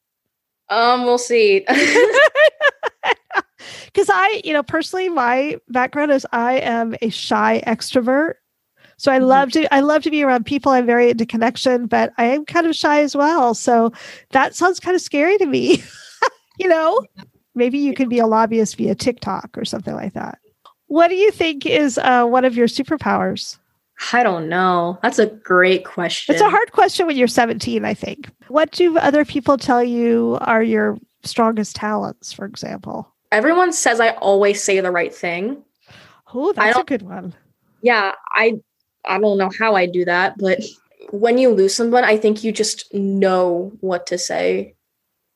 Um 0.68 1.04
we'll 1.04 1.18
see. 1.18 1.66
Because 3.86 4.08
i 4.10 4.40
you 4.44 4.52
know 4.52 4.62
personally 4.62 5.08
my 5.08 5.58
background 5.68 6.12
is 6.12 6.26
i 6.32 6.54
am 6.54 6.94
a 7.02 7.10
shy 7.10 7.62
extrovert. 7.66 8.34
So 8.96 9.12
i 9.12 9.18
mm-hmm. 9.18 9.26
love 9.26 9.52
to 9.52 9.74
i 9.74 9.80
love 9.80 10.02
to 10.04 10.10
be 10.10 10.22
around 10.22 10.46
people. 10.46 10.72
I'm 10.72 10.86
very 10.86 11.10
into 11.10 11.26
connection 11.26 11.86
but 11.86 12.12
i 12.18 12.24
am 12.24 12.44
kind 12.44 12.66
of 12.66 12.74
shy 12.76 13.02
as 13.02 13.16
well. 13.16 13.54
So 13.54 13.92
that 14.30 14.54
sounds 14.54 14.80
kind 14.80 14.94
of 14.94 15.02
scary 15.02 15.36
to 15.38 15.46
me. 15.46 15.82
You 16.58 16.68
know 16.68 17.00
maybe 17.54 17.78
you 17.78 17.94
could 17.94 18.08
be 18.08 18.18
a 18.18 18.26
lobbyist 18.26 18.76
via 18.76 18.94
tiktok 18.94 19.56
or 19.56 19.64
something 19.64 19.94
like 19.94 20.14
that 20.14 20.38
what 20.90 21.06
do 21.06 21.14
you 21.14 21.30
think 21.30 21.66
is 21.66 21.98
uh, 21.98 22.24
one 22.24 22.44
of 22.44 22.56
your 22.56 22.66
superpowers? 22.66 23.58
I 24.12 24.24
don't 24.24 24.48
know. 24.48 24.98
That's 25.02 25.20
a 25.20 25.26
great 25.26 25.84
question. 25.84 26.34
It's 26.34 26.42
a 26.42 26.50
hard 26.50 26.72
question 26.72 27.06
when 27.06 27.16
you're 27.16 27.28
17, 27.28 27.84
I 27.84 27.94
think. 27.94 28.28
What 28.48 28.72
do 28.72 28.98
other 28.98 29.24
people 29.24 29.56
tell 29.56 29.84
you 29.84 30.36
are 30.40 30.64
your 30.64 30.98
strongest 31.22 31.76
talents, 31.76 32.32
for 32.32 32.44
example? 32.44 33.08
Everyone 33.30 33.72
says 33.72 34.00
I 34.00 34.10
always 34.14 34.64
say 34.64 34.80
the 34.80 34.90
right 34.90 35.14
thing. 35.14 35.62
Oh, 36.34 36.52
that's 36.52 36.76
a 36.76 36.82
good 36.82 37.02
one. 37.02 37.34
Yeah, 37.82 38.12
I 38.34 38.54
I 39.04 39.20
don't 39.20 39.38
know 39.38 39.50
how 39.56 39.76
I 39.76 39.86
do 39.86 40.04
that, 40.06 40.38
but 40.38 40.58
when 41.10 41.38
you 41.38 41.50
lose 41.50 41.72
someone, 41.72 42.02
I 42.02 42.16
think 42.16 42.42
you 42.42 42.50
just 42.50 42.92
know 42.92 43.70
what 43.80 44.08
to 44.08 44.18
say 44.18 44.74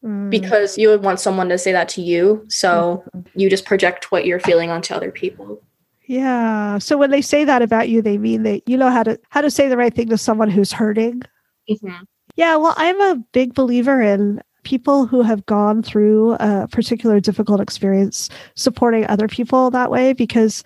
mm. 0.05 0.31
because 0.31 0.77
you 0.79 0.89
would 0.89 1.03
want 1.03 1.21
someone 1.21 1.49
to 1.49 1.59
say 1.59 1.73
that 1.73 1.89
to 1.91 2.03
you. 2.03 2.45
So 2.49 3.05
mm-hmm. 3.15 3.39
you 3.39 3.51
just 3.51 3.65
project 3.65 4.13
what 4.13 4.27
you're 4.27 4.41
feeling 4.41 4.71
onto 4.71 4.95
other 4.95 5.11
people. 5.11 5.63
Yeah. 6.07 6.79
So 6.79 6.99
when 6.99 7.11
they 7.11 7.23
say 7.23 7.45
that 7.45 7.63
about 7.63 7.89
you, 7.89 8.03
they 8.03 8.19
mean 8.19 8.43
that 8.43 8.69
you 8.69 8.77
know 8.77 8.91
how 8.91 9.03
to 9.03 9.19
how 9.31 9.41
to 9.41 9.51
say 9.51 9.69
the 9.69 9.77
right 9.77 9.95
thing 9.95 10.09
to 10.11 10.19
someone 10.19 10.51
who's 10.51 10.73
hurting. 10.73 11.23
Mm-hmm. 11.71 12.05
Yeah. 12.37 12.57
Well, 12.57 12.75
I'm 12.77 13.01
a 13.01 13.17
big 13.33 13.55
believer 13.55 14.03
in 14.03 14.43
people 14.65 15.07
who 15.07 15.23
have 15.23 15.47
gone 15.47 15.83
through 15.83 16.33
a 16.41 16.67
particular 16.71 17.21
difficult 17.21 17.61
experience 17.61 18.29
supporting 18.57 19.07
other 19.07 19.29
people 19.29 19.71
that 19.71 19.91
way 19.91 20.13
because 20.13 20.65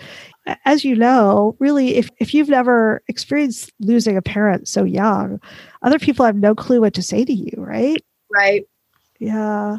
as 0.64 0.84
you 0.84 0.96
know 0.96 1.56
really 1.58 1.96
if, 1.96 2.08
if 2.18 2.32
you've 2.32 2.48
never 2.48 3.02
experienced 3.08 3.72
losing 3.80 4.16
a 4.16 4.22
parent 4.22 4.68
so 4.68 4.84
young 4.84 5.40
other 5.82 5.98
people 5.98 6.24
have 6.24 6.36
no 6.36 6.54
clue 6.54 6.80
what 6.80 6.94
to 6.94 7.02
say 7.02 7.24
to 7.24 7.32
you 7.32 7.52
right 7.56 8.04
right 8.32 8.66
yeah. 9.18 9.78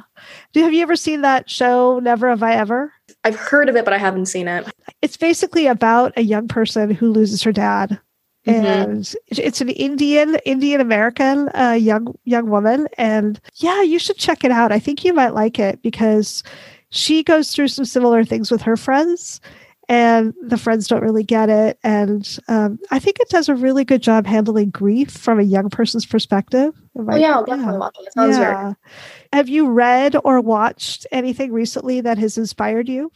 Do 0.53 0.63
have 0.63 0.73
you 0.73 0.81
ever 0.81 0.95
seen 0.95 1.21
that 1.21 1.49
show 1.49 1.99
Never 1.99 2.29
Have 2.29 2.43
I 2.43 2.55
Ever? 2.55 2.93
I've 3.23 3.35
heard 3.35 3.69
of 3.69 3.75
it, 3.75 3.85
but 3.85 3.93
I 3.93 3.97
haven't 3.97 4.27
seen 4.27 4.47
it. 4.47 4.67
It's 5.01 5.17
basically 5.17 5.67
about 5.67 6.13
a 6.17 6.21
young 6.21 6.47
person 6.47 6.91
who 6.91 7.11
loses 7.11 7.43
her 7.43 7.51
dad. 7.51 7.99
Mm-hmm. 8.47 8.65
And 8.65 9.15
it's 9.27 9.59
an 9.59 9.69
Indian 9.69 10.35
Indian 10.45 10.79
American 10.79 11.49
uh, 11.49 11.73
young 11.73 12.15
young 12.23 12.49
woman, 12.49 12.87
and 12.97 13.39
yeah, 13.55 13.81
you 13.81 13.99
should 13.99 14.17
check 14.17 14.45
it 14.45 14.51
out. 14.51 14.71
I 14.71 14.79
think 14.79 15.03
you 15.03 15.13
might 15.13 15.33
like 15.33 15.59
it 15.59 15.81
because 15.81 16.41
she 16.89 17.21
goes 17.21 17.51
through 17.51 17.67
some 17.67 17.85
similar 17.85 18.23
things 18.23 18.49
with 18.49 18.61
her 18.61 18.77
friends, 18.77 19.41
and 19.89 20.35
the 20.39 20.57
friends 20.57 20.87
don't 20.87 21.01
really 21.01 21.23
get 21.23 21.49
it. 21.49 21.79
And 21.83 22.37
um, 22.47 22.79
I 22.91 22.99
think 22.99 23.19
it 23.19 23.29
does 23.29 23.49
a 23.49 23.55
really 23.55 23.83
good 23.83 24.03
job 24.03 24.27
handling 24.27 24.69
grief 24.69 25.09
from 25.09 25.39
a 25.39 25.43
young 25.43 25.71
person's 25.71 26.05
perspective. 26.05 26.79
Oh, 26.95 27.15
yeah, 27.15 27.33
I'll 27.33 27.45
definitely 27.45 27.79
watch 27.79 27.97
it. 27.99 28.13
Sounds 28.13 28.37
yeah. 28.37 28.73
Have 29.33 29.49
you 29.49 29.67
read 29.67 30.15
or 30.23 30.41
watched 30.41 31.07
anything 31.11 31.51
recently 31.51 32.01
that 32.01 32.19
has 32.19 32.37
inspired 32.37 32.87
you? 32.87 33.11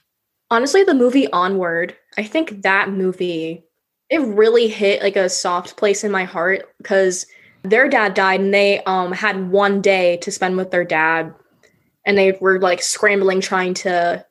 Honestly, 0.49 0.83
the 0.83 0.95
movie 0.95 1.31
Onward, 1.31 1.95
I 2.17 2.23
think 2.23 2.63
that 2.63 2.89
movie, 2.89 3.63
it 4.09 4.21
really 4.21 4.67
hit 4.67 5.03
like 5.03 5.15
a 5.15 5.29
soft 5.29 5.77
place 5.77 6.03
in 6.03 6.11
my 6.11 6.23
heart 6.23 6.73
because 6.79 7.27
their 7.61 7.87
dad 7.87 8.15
died 8.15 8.39
and 8.39 8.53
they 8.53 8.83
um, 8.85 9.11
had 9.11 9.51
one 9.51 9.79
day 9.79 10.17
to 10.17 10.31
spend 10.31 10.57
with 10.57 10.71
their 10.71 10.83
dad. 10.83 11.35
And 12.05 12.17
they 12.17 12.31
were 12.41 12.59
like 12.59 12.81
scrambling 12.81 13.41
trying 13.41 13.75
to 13.75 14.25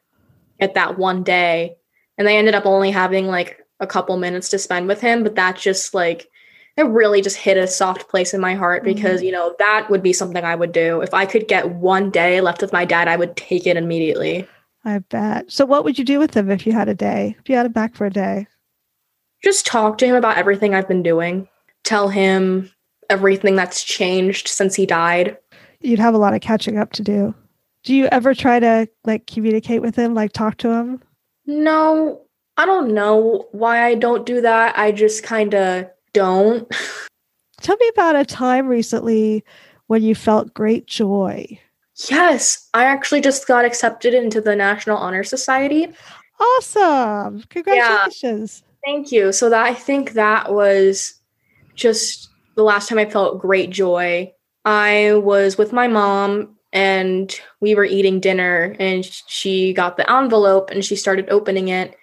get 0.60 0.74
that 0.74 0.98
one 0.98 1.22
day 1.22 1.76
and 2.18 2.26
they 2.26 2.36
ended 2.36 2.54
up 2.54 2.66
only 2.66 2.90
having 2.90 3.26
like 3.26 3.60
a 3.80 3.86
couple 3.86 4.16
minutes 4.16 4.48
to 4.48 4.58
spend 4.58 4.86
with 4.86 5.00
him 5.00 5.22
but 5.22 5.34
that 5.34 5.56
just 5.56 5.94
like 5.94 6.28
it 6.76 6.84
really 6.84 7.20
just 7.20 7.36
hit 7.36 7.56
a 7.56 7.66
soft 7.66 8.08
place 8.08 8.32
in 8.32 8.40
my 8.40 8.54
heart 8.54 8.82
because 8.82 9.18
mm-hmm. 9.18 9.26
you 9.26 9.32
know 9.32 9.54
that 9.58 9.90
would 9.90 10.02
be 10.02 10.12
something 10.12 10.44
i 10.44 10.54
would 10.54 10.72
do. 10.72 11.00
If 11.00 11.14
i 11.14 11.26
could 11.26 11.48
get 11.48 11.70
one 11.70 12.10
day 12.10 12.40
left 12.40 12.62
with 12.62 12.72
my 12.72 12.84
dad 12.84 13.08
i 13.08 13.16
would 13.16 13.36
take 13.36 13.66
it 13.66 13.76
immediately. 13.76 14.48
I 14.84 14.98
bet. 14.98 15.50
So 15.52 15.64
what 15.64 15.84
would 15.84 15.98
you 15.98 16.04
do 16.04 16.18
with 16.18 16.36
him 16.36 16.50
if 16.50 16.66
you 16.66 16.72
had 16.72 16.88
a 16.88 16.94
day? 16.94 17.36
If 17.38 17.48
you 17.48 17.54
had 17.54 17.66
him 17.66 17.72
back 17.72 17.94
for 17.94 18.04
a 18.04 18.10
day? 18.10 18.48
Just 19.44 19.64
talk 19.64 19.96
to 19.98 20.06
him 20.06 20.16
about 20.16 20.38
everything 20.38 20.74
i've 20.74 20.88
been 20.88 21.02
doing. 21.02 21.48
Tell 21.84 22.08
him 22.08 22.70
everything 23.10 23.54
that's 23.56 23.84
changed 23.84 24.48
since 24.48 24.74
he 24.74 24.86
died. 24.86 25.36
You'd 25.80 25.98
have 25.98 26.14
a 26.14 26.18
lot 26.18 26.34
of 26.34 26.40
catching 26.40 26.78
up 26.78 26.92
to 26.92 27.02
do. 27.02 27.34
Do 27.84 27.94
you 27.94 28.06
ever 28.06 28.34
try 28.34 28.60
to 28.60 28.88
like 29.04 29.26
communicate 29.26 29.82
with 29.82 29.96
him 29.96 30.14
like 30.14 30.32
talk 30.32 30.56
to 30.58 30.70
him 30.70 31.02
no, 31.52 32.22
I 32.56 32.66
don't 32.66 32.94
know 32.94 33.48
why 33.52 33.84
I 33.84 33.94
don't 33.94 34.26
do 34.26 34.40
that. 34.40 34.78
I 34.78 34.92
just 34.92 35.22
kind 35.22 35.54
of 35.54 35.88
don't. 36.12 36.70
Tell 37.60 37.76
me 37.76 37.88
about 37.88 38.16
a 38.16 38.24
time 38.24 38.66
recently 38.66 39.44
when 39.86 40.02
you 40.02 40.14
felt 40.14 40.54
great 40.54 40.86
joy. 40.86 41.58
Yes, 42.08 42.68
I 42.74 42.84
actually 42.84 43.20
just 43.20 43.46
got 43.46 43.64
accepted 43.64 44.14
into 44.14 44.40
the 44.40 44.56
National 44.56 44.96
Honor 44.96 45.22
Society. 45.22 45.88
Awesome. 46.40 47.44
Congratulations. 47.50 48.62
Yeah. 48.64 48.92
Thank 48.92 49.12
you. 49.12 49.32
So 49.32 49.48
that 49.50 49.64
I 49.64 49.74
think 49.74 50.12
that 50.12 50.52
was 50.52 51.14
just 51.74 52.30
the 52.56 52.64
last 52.64 52.88
time 52.88 52.98
I 52.98 53.04
felt 53.04 53.40
great 53.40 53.70
joy. 53.70 54.32
I 54.64 55.14
was 55.14 55.56
with 55.56 55.72
my 55.72 55.88
mom 55.88 56.56
and 56.72 57.38
we 57.60 57.74
were 57.74 57.84
eating 57.84 58.20
dinner 58.20 58.74
and 58.78 59.04
she 59.04 59.72
got 59.72 59.96
the 59.96 60.10
envelope 60.10 60.70
and 60.70 60.84
she 60.84 60.96
started 60.96 61.28
opening 61.28 61.68
it 61.68 61.96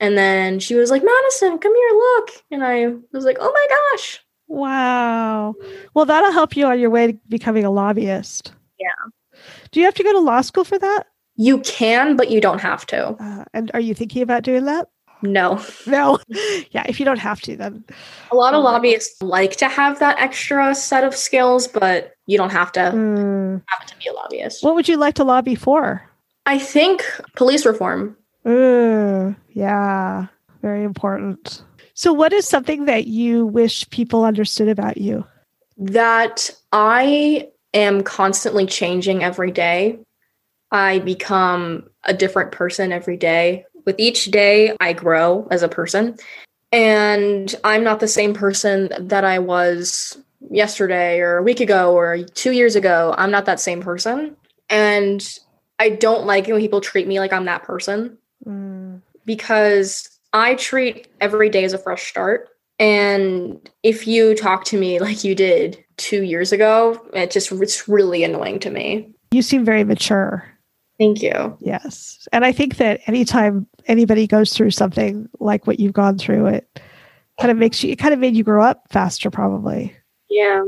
and 0.00 0.16
then 0.16 0.60
she 0.60 0.74
was 0.74 0.90
like 0.90 1.02
madison 1.04 1.58
come 1.58 1.74
here 1.74 1.90
look 1.92 2.30
and 2.50 2.64
i 2.64 2.86
was 3.12 3.24
like 3.24 3.38
oh 3.40 3.52
my 3.52 3.66
gosh. 3.68 4.20
Wow. 4.46 5.54
Well 5.94 6.04
that'll 6.04 6.32
help 6.32 6.56
you 6.56 6.66
on 6.66 6.78
your 6.78 6.90
way 6.90 7.12
to 7.12 7.18
becoming 7.28 7.64
a 7.64 7.70
lobbyist. 7.70 8.52
Yeah. 8.78 9.40
Do 9.70 9.80
you 9.80 9.86
have 9.86 9.94
to 9.94 10.04
go 10.04 10.12
to 10.12 10.18
law 10.18 10.42
school 10.42 10.64
for 10.64 10.78
that? 10.78 11.06
You 11.36 11.60
can 11.60 12.14
but 12.16 12.30
you 12.30 12.40
don't 12.40 12.60
have 12.60 12.84
to. 12.86 13.16
Uh, 13.20 13.44
and 13.54 13.70
are 13.72 13.80
you 13.80 13.94
thinking 13.94 14.22
about 14.22 14.42
doing 14.42 14.66
that 14.66 14.88
no. 15.24 15.62
No. 15.86 16.18
Yeah, 16.70 16.84
if 16.88 16.98
you 16.98 17.04
don't 17.04 17.18
have 17.18 17.40
to, 17.42 17.56
then. 17.56 17.84
A 18.32 18.34
lot 18.34 18.54
of 18.54 18.64
lobbyists 18.64 19.22
like 19.22 19.56
to 19.56 19.68
have 19.68 20.00
that 20.00 20.18
extra 20.18 20.74
set 20.74 21.04
of 21.04 21.14
skills, 21.14 21.68
but 21.68 22.14
you 22.26 22.36
don't 22.36 22.50
have 22.50 22.72
to 22.72 22.80
mm. 22.80 23.62
have 23.66 23.86
to 23.86 23.96
be 23.96 24.08
a 24.08 24.12
lobbyist. 24.12 24.64
What 24.64 24.74
would 24.74 24.88
you 24.88 24.96
like 24.96 25.14
to 25.14 25.24
lobby 25.24 25.54
for? 25.54 26.02
I 26.46 26.58
think 26.58 27.04
police 27.36 27.64
reform. 27.64 28.16
Yeah, 28.44 30.26
very 30.62 30.82
important. 30.82 31.62
So, 31.94 32.12
what 32.12 32.32
is 32.32 32.46
something 32.46 32.86
that 32.86 33.06
you 33.06 33.46
wish 33.46 33.88
people 33.90 34.24
understood 34.24 34.68
about 34.68 34.98
you? 34.98 35.24
That 35.78 36.50
I 36.72 37.48
am 37.72 38.02
constantly 38.02 38.66
changing 38.66 39.22
every 39.22 39.52
day. 39.52 39.98
I 40.72 40.98
become 40.98 41.88
a 42.02 42.12
different 42.12 42.50
person 42.50 42.90
every 42.90 43.16
day 43.16 43.64
with 43.84 43.96
each 43.98 44.26
day, 44.26 44.76
I 44.80 44.92
grow 44.92 45.46
as 45.50 45.62
a 45.62 45.68
person. 45.68 46.16
And 46.72 47.54
I'm 47.62 47.84
not 47.84 48.00
the 48.00 48.08
same 48.08 48.34
person 48.34 48.90
that 48.98 49.24
I 49.24 49.38
was 49.38 50.18
yesterday 50.50 51.20
or 51.20 51.36
a 51.36 51.42
week 51.42 51.60
ago 51.60 51.96
or 51.96 52.24
two 52.24 52.52
years 52.52 52.76
ago. 52.76 53.14
I'm 53.16 53.30
not 53.30 53.44
that 53.46 53.60
same 53.60 53.80
person. 53.80 54.36
And 54.68 55.26
I 55.78 55.90
don't 55.90 56.26
like 56.26 56.48
it 56.48 56.52
when 56.52 56.60
people 56.60 56.80
treat 56.80 57.06
me 57.06 57.20
like 57.20 57.32
I'm 57.32 57.44
that 57.44 57.62
person 57.62 58.18
mm. 58.46 59.00
because 59.24 60.08
I 60.32 60.54
treat 60.54 61.08
every 61.20 61.48
day 61.48 61.64
as 61.64 61.72
a 61.72 61.78
fresh 61.78 62.08
start. 62.08 62.48
And 62.78 63.68
if 63.82 64.06
you 64.06 64.34
talk 64.34 64.64
to 64.66 64.78
me 64.78 64.98
like 64.98 65.24
you 65.24 65.34
did 65.34 65.82
two 65.96 66.22
years 66.22 66.52
ago, 66.52 67.00
it 67.12 67.30
just 67.30 67.52
it's 67.52 67.88
really 67.88 68.24
annoying 68.24 68.58
to 68.60 68.70
me. 68.70 69.10
You 69.30 69.42
seem 69.42 69.64
very 69.64 69.84
mature. 69.84 70.44
Thank 70.98 71.22
you. 71.22 71.56
Yes. 71.60 72.28
And 72.32 72.44
I 72.44 72.52
think 72.52 72.76
that 72.76 73.00
anytime 73.06 73.66
anybody 73.86 74.26
goes 74.26 74.52
through 74.52 74.70
something 74.70 75.28
like 75.40 75.66
what 75.66 75.80
you've 75.80 75.92
gone 75.92 76.18
through, 76.18 76.46
it 76.46 76.80
kind 77.40 77.50
of 77.50 77.56
makes 77.56 77.82
you, 77.82 77.90
it 77.90 77.98
kind 77.98 78.14
of 78.14 78.20
made 78.20 78.36
you 78.36 78.44
grow 78.44 78.62
up 78.62 78.84
faster, 78.90 79.30
probably. 79.30 79.94
Yeah. 80.30 80.62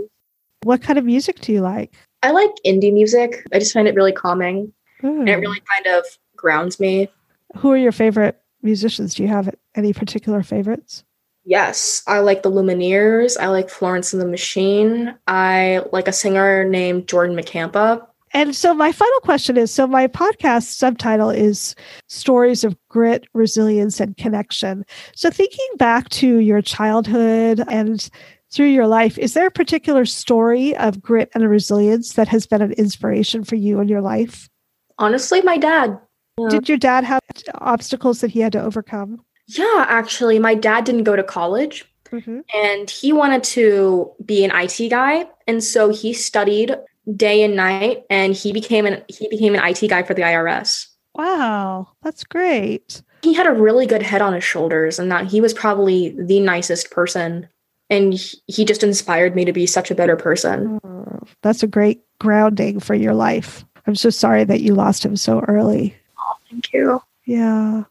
What 0.64 0.82
kind 0.82 0.98
of 0.98 1.04
music 1.04 1.40
do 1.40 1.52
you 1.52 1.60
like? 1.60 1.94
I 2.22 2.32
like 2.32 2.50
indie 2.66 2.92
music. 2.92 3.46
I 3.52 3.60
just 3.60 3.72
find 3.72 3.86
it 3.86 3.94
really 3.94 4.12
calming. 4.12 4.72
And 5.02 5.28
it 5.28 5.36
really 5.36 5.60
kind 5.60 5.96
of 5.96 6.04
grounds 6.34 6.80
me. 6.80 7.08
Who 7.56 7.70
are 7.70 7.76
your 7.76 7.92
favorite 7.92 8.40
musicians? 8.62 9.14
Do 9.14 9.22
you 9.22 9.28
have 9.28 9.54
any 9.76 9.92
particular 9.92 10.42
favorites? 10.42 11.04
Yes, 11.44 12.02
I 12.08 12.18
like 12.18 12.42
the 12.42 12.50
Lumineers. 12.50 13.36
I 13.38 13.46
like 13.46 13.70
Florence 13.70 14.12
and 14.12 14.20
the 14.20 14.26
Machine. 14.26 15.14
I 15.28 15.82
like 15.92 16.08
a 16.08 16.12
singer 16.12 16.64
named 16.64 17.06
Jordan 17.06 17.36
Mackampa. 17.36 18.04
And 18.36 18.54
so 18.54 18.74
my 18.74 18.92
final 18.92 19.20
question 19.20 19.56
is 19.56 19.72
so 19.72 19.86
my 19.86 20.06
podcast 20.06 20.64
subtitle 20.64 21.30
is 21.30 21.74
Stories 22.06 22.64
of 22.64 22.76
Grit, 22.90 23.24
Resilience 23.32 23.98
and 23.98 24.14
Connection. 24.18 24.84
So 25.14 25.30
thinking 25.30 25.66
back 25.78 26.10
to 26.10 26.36
your 26.36 26.60
childhood 26.60 27.64
and 27.66 28.06
through 28.52 28.66
your 28.66 28.88
life, 28.88 29.16
is 29.16 29.32
there 29.32 29.46
a 29.46 29.50
particular 29.50 30.04
story 30.04 30.76
of 30.76 31.00
grit 31.00 31.30
and 31.32 31.48
resilience 31.48 32.12
that 32.12 32.28
has 32.28 32.46
been 32.46 32.60
an 32.60 32.72
inspiration 32.72 33.42
for 33.42 33.54
you 33.54 33.80
in 33.80 33.88
your 33.88 34.02
life? 34.02 34.50
Honestly, 34.98 35.40
my 35.40 35.56
dad. 35.56 35.98
Yeah. 36.38 36.48
Did 36.50 36.68
your 36.68 36.76
dad 36.76 37.04
have 37.04 37.22
obstacles 37.54 38.20
that 38.20 38.30
he 38.30 38.40
had 38.40 38.52
to 38.52 38.62
overcome? 38.62 39.24
Yeah, 39.46 39.86
actually, 39.88 40.38
my 40.38 40.54
dad 40.54 40.84
didn't 40.84 41.04
go 41.04 41.16
to 41.16 41.22
college. 41.22 41.86
Mm-hmm. 42.12 42.40
And 42.54 42.90
he 42.90 43.14
wanted 43.14 43.44
to 43.44 44.12
be 44.26 44.44
an 44.44 44.50
IT 44.54 44.90
guy. 44.90 45.26
And 45.46 45.64
so 45.64 45.88
he 45.88 46.12
studied 46.12 46.76
day 47.14 47.42
and 47.42 47.54
night 47.54 48.04
and 48.10 48.34
he 48.34 48.52
became 48.52 48.86
an 48.86 49.02
he 49.08 49.28
became 49.28 49.54
an 49.54 49.60
IT 49.64 49.88
guy 49.88 50.02
for 50.02 50.14
the 50.14 50.22
IRS. 50.22 50.86
Wow, 51.14 51.88
that's 52.02 52.24
great. 52.24 53.02
He 53.22 53.34
had 53.34 53.46
a 53.46 53.52
really 53.52 53.86
good 53.86 54.02
head 54.02 54.22
on 54.22 54.32
his 54.32 54.44
shoulders 54.44 54.98
and 54.98 55.10
that 55.10 55.26
he 55.26 55.40
was 55.40 55.54
probably 55.54 56.10
the 56.18 56.40
nicest 56.40 56.90
person 56.90 57.48
and 57.88 58.14
he 58.46 58.64
just 58.64 58.82
inspired 58.82 59.34
me 59.34 59.44
to 59.44 59.52
be 59.52 59.66
such 59.66 59.90
a 59.90 59.94
better 59.94 60.16
person. 60.16 60.80
Oh, 60.84 61.22
that's 61.42 61.62
a 61.62 61.68
great 61.68 62.02
grounding 62.18 62.80
for 62.80 62.94
your 62.94 63.14
life. 63.14 63.64
I'm 63.86 63.94
so 63.94 64.10
sorry 64.10 64.44
that 64.44 64.60
you 64.60 64.74
lost 64.74 65.04
him 65.04 65.16
so 65.16 65.40
early. 65.46 65.96
Oh, 66.18 66.34
thank 66.50 66.72
you. 66.72 67.00
Yeah. 67.24 67.84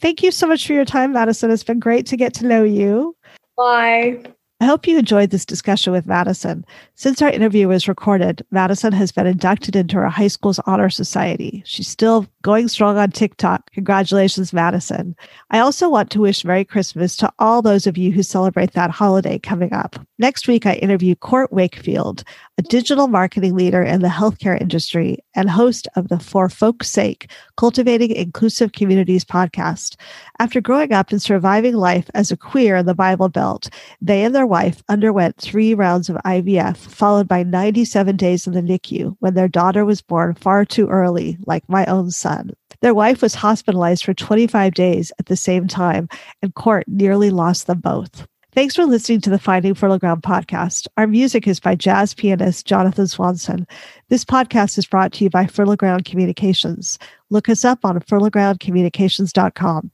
Thank 0.00 0.22
you 0.22 0.30
so 0.30 0.46
much 0.46 0.66
for 0.66 0.72
your 0.72 0.84
time, 0.84 1.12
Madison. 1.12 1.50
It's 1.50 1.64
been 1.64 1.80
great 1.80 2.06
to 2.06 2.16
get 2.16 2.34
to 2.34 2.46
know 2.46 2.64
you. 2.64 3.16
Bye. 3.56 4.22
I 4.60 4.66
hope 4.66 4.88
you 4.88 4.98
enjoyed 4.98 5.30
this 5.30 5.44
discussion 5.44 5.92
with 5.92 6.06
Madison. 6.06 6.66
Since 6.96 7.22
our 7.22 7.30
interview 7.30 7.68
was 7.68 7.86
recorded, 7.86 8.44
Madison 8.50 8.92
has 8.92 9.12
been 9.12 9.26
inducted 9.26 9.76
into 9.76 9.96
her 9.96 10.08
high 10.08 10.26
school's 10.26 10.58
honor 10.66 10.90
society. 10.90 11.62
She's 11.64 11.86
still 11.86 12.26
going 12.48 12.66
strong 12.66 12.96
on 12.96 13.10
TikTok. 13.10 13.70
Congratulations, 13.72 14.54
Madison. 14.54 15.14
I 15.50 15.58
also 15.58 15.90
want 15.90 16.10
to 16.12 16.20
wish 16.22 16.46
Merry 16.46 16.64
Christmas 16.64 17.14
to 17.18 17.30
all 17.38 17.60
those 17.60 17.86
of 17.86 17.98
you 17.98 18.10
who 18.10 18.22
celebrate 18.22 18.72
that 18.72 18.90
holiday 18.90 19.38
coming 19.38 19.74
up. 19.74 19.96
Next 20.18 20.48
week, 20.48 20.64
I 20.64 20.72
interview 20.76 21.14
Court 21.14 21.52
Wakefield, 21.52 22.24
a 22.56 22.62
digital 22.62 23.06
marketing 23.06 23.54
leader 23.54 23.82
in 23.82 24.00
the 24.00 24.08
healthcare 24.08 24.58
industry 24.58 25.18
and 25.34 25.50
host 25.50 25.88
of 25.94 26.08
the 26.08 26.18
For 26.18 26.48
Folk's 26.48 26.88
Sake 26.88 27.30
Cultivating 27.58 28.12
Inclusive 28.12 28.72
Communities 28.72 29.26
podcast. 29.26 29.96
After 30.38 30.62
growing 30.62 30.92
up 30.92 31.10
and 31.10 31.20
surviving 31.20 31.74
life 31.74 32.08
as 32.14 32.32
a 32.32 32.36
queer 32.36 32.76
in 32.76 32.86
the 32.86 32.94
Bible 32.94 33.28
Belt, 33.28 33.68
they 34.00 34.24
and 34.24 34.34
their 34.34 34.46
wife 34.46 34.82
underwent 34.88 35.36
three 35.36 35.74
rounds 35.74 36.08
of 36.08 36.16
IVF, 36.24 36.78
followed 36.78 37.28
by 37.28 37.42
97 37.42 38.16
days 38.16 38.46
in 38.46 38.54
the 38.54 38.62
NICU 38.62 39.16
when 39.20 39.34
their 39.34 39.48
daughter 39.48 39.84
was 39.84 40.00
born 40.00 40.34
far 40.34 40.64
too 40.64 40.88
early, 40.88 41.36
like 41.46 41.68
my 41.68 41.84
own 41.86 42.10
son. 42.10 42.37
Their 42.80 42.94
wife 42.94 43.22
was 43.22 43.34
hospitalized 43.34 44.04
for 44.04 44.14
25 44.14 44.74
days 44.74 45.12
at 45.18 45.26
the 45.26 45.36
same 45.36 45.66
time, 45.68 46.08
and 46.42 46.54
Court 46.54 46.86
nearly 46.86 47.30
lost 47.30 47.66
them 47.66 47.80
both. 47.80 48.26
Thanks 48.54 48.74
for 48.74 48.86
listening 48.86 49.20
to 49.20 49.30
the 49.30 49.38
Finding 49.38 49.74
Fertile 49.74 49.98
Ground 49.98 50.22
podcast. 50.22 50.88
Our 50.96 51.06
music 51.06 51.46
is 51.46 51.60
by 51.60 51.74
jazz 51.74 52.14
pianist 52.14 52.66
Jonathan 52.66 53.06
Swanson. 53.06 53.66
This 54.08 54.24
podcast 54.24 54.78
is 54.78 54.86
brought 54.86 55.12
to 55.12 55.24
you 55.24 55.30
by 55.30 55.46
Fertile 55.46 55.76
Ground 55.76 56.04
Communications. 56.04 56.98
Look 57.30 57.48
us 57.48 57.64
up 57.64 57.84
on 57.84 58.00
fertilegroundcommunications.com. 58.00 59.92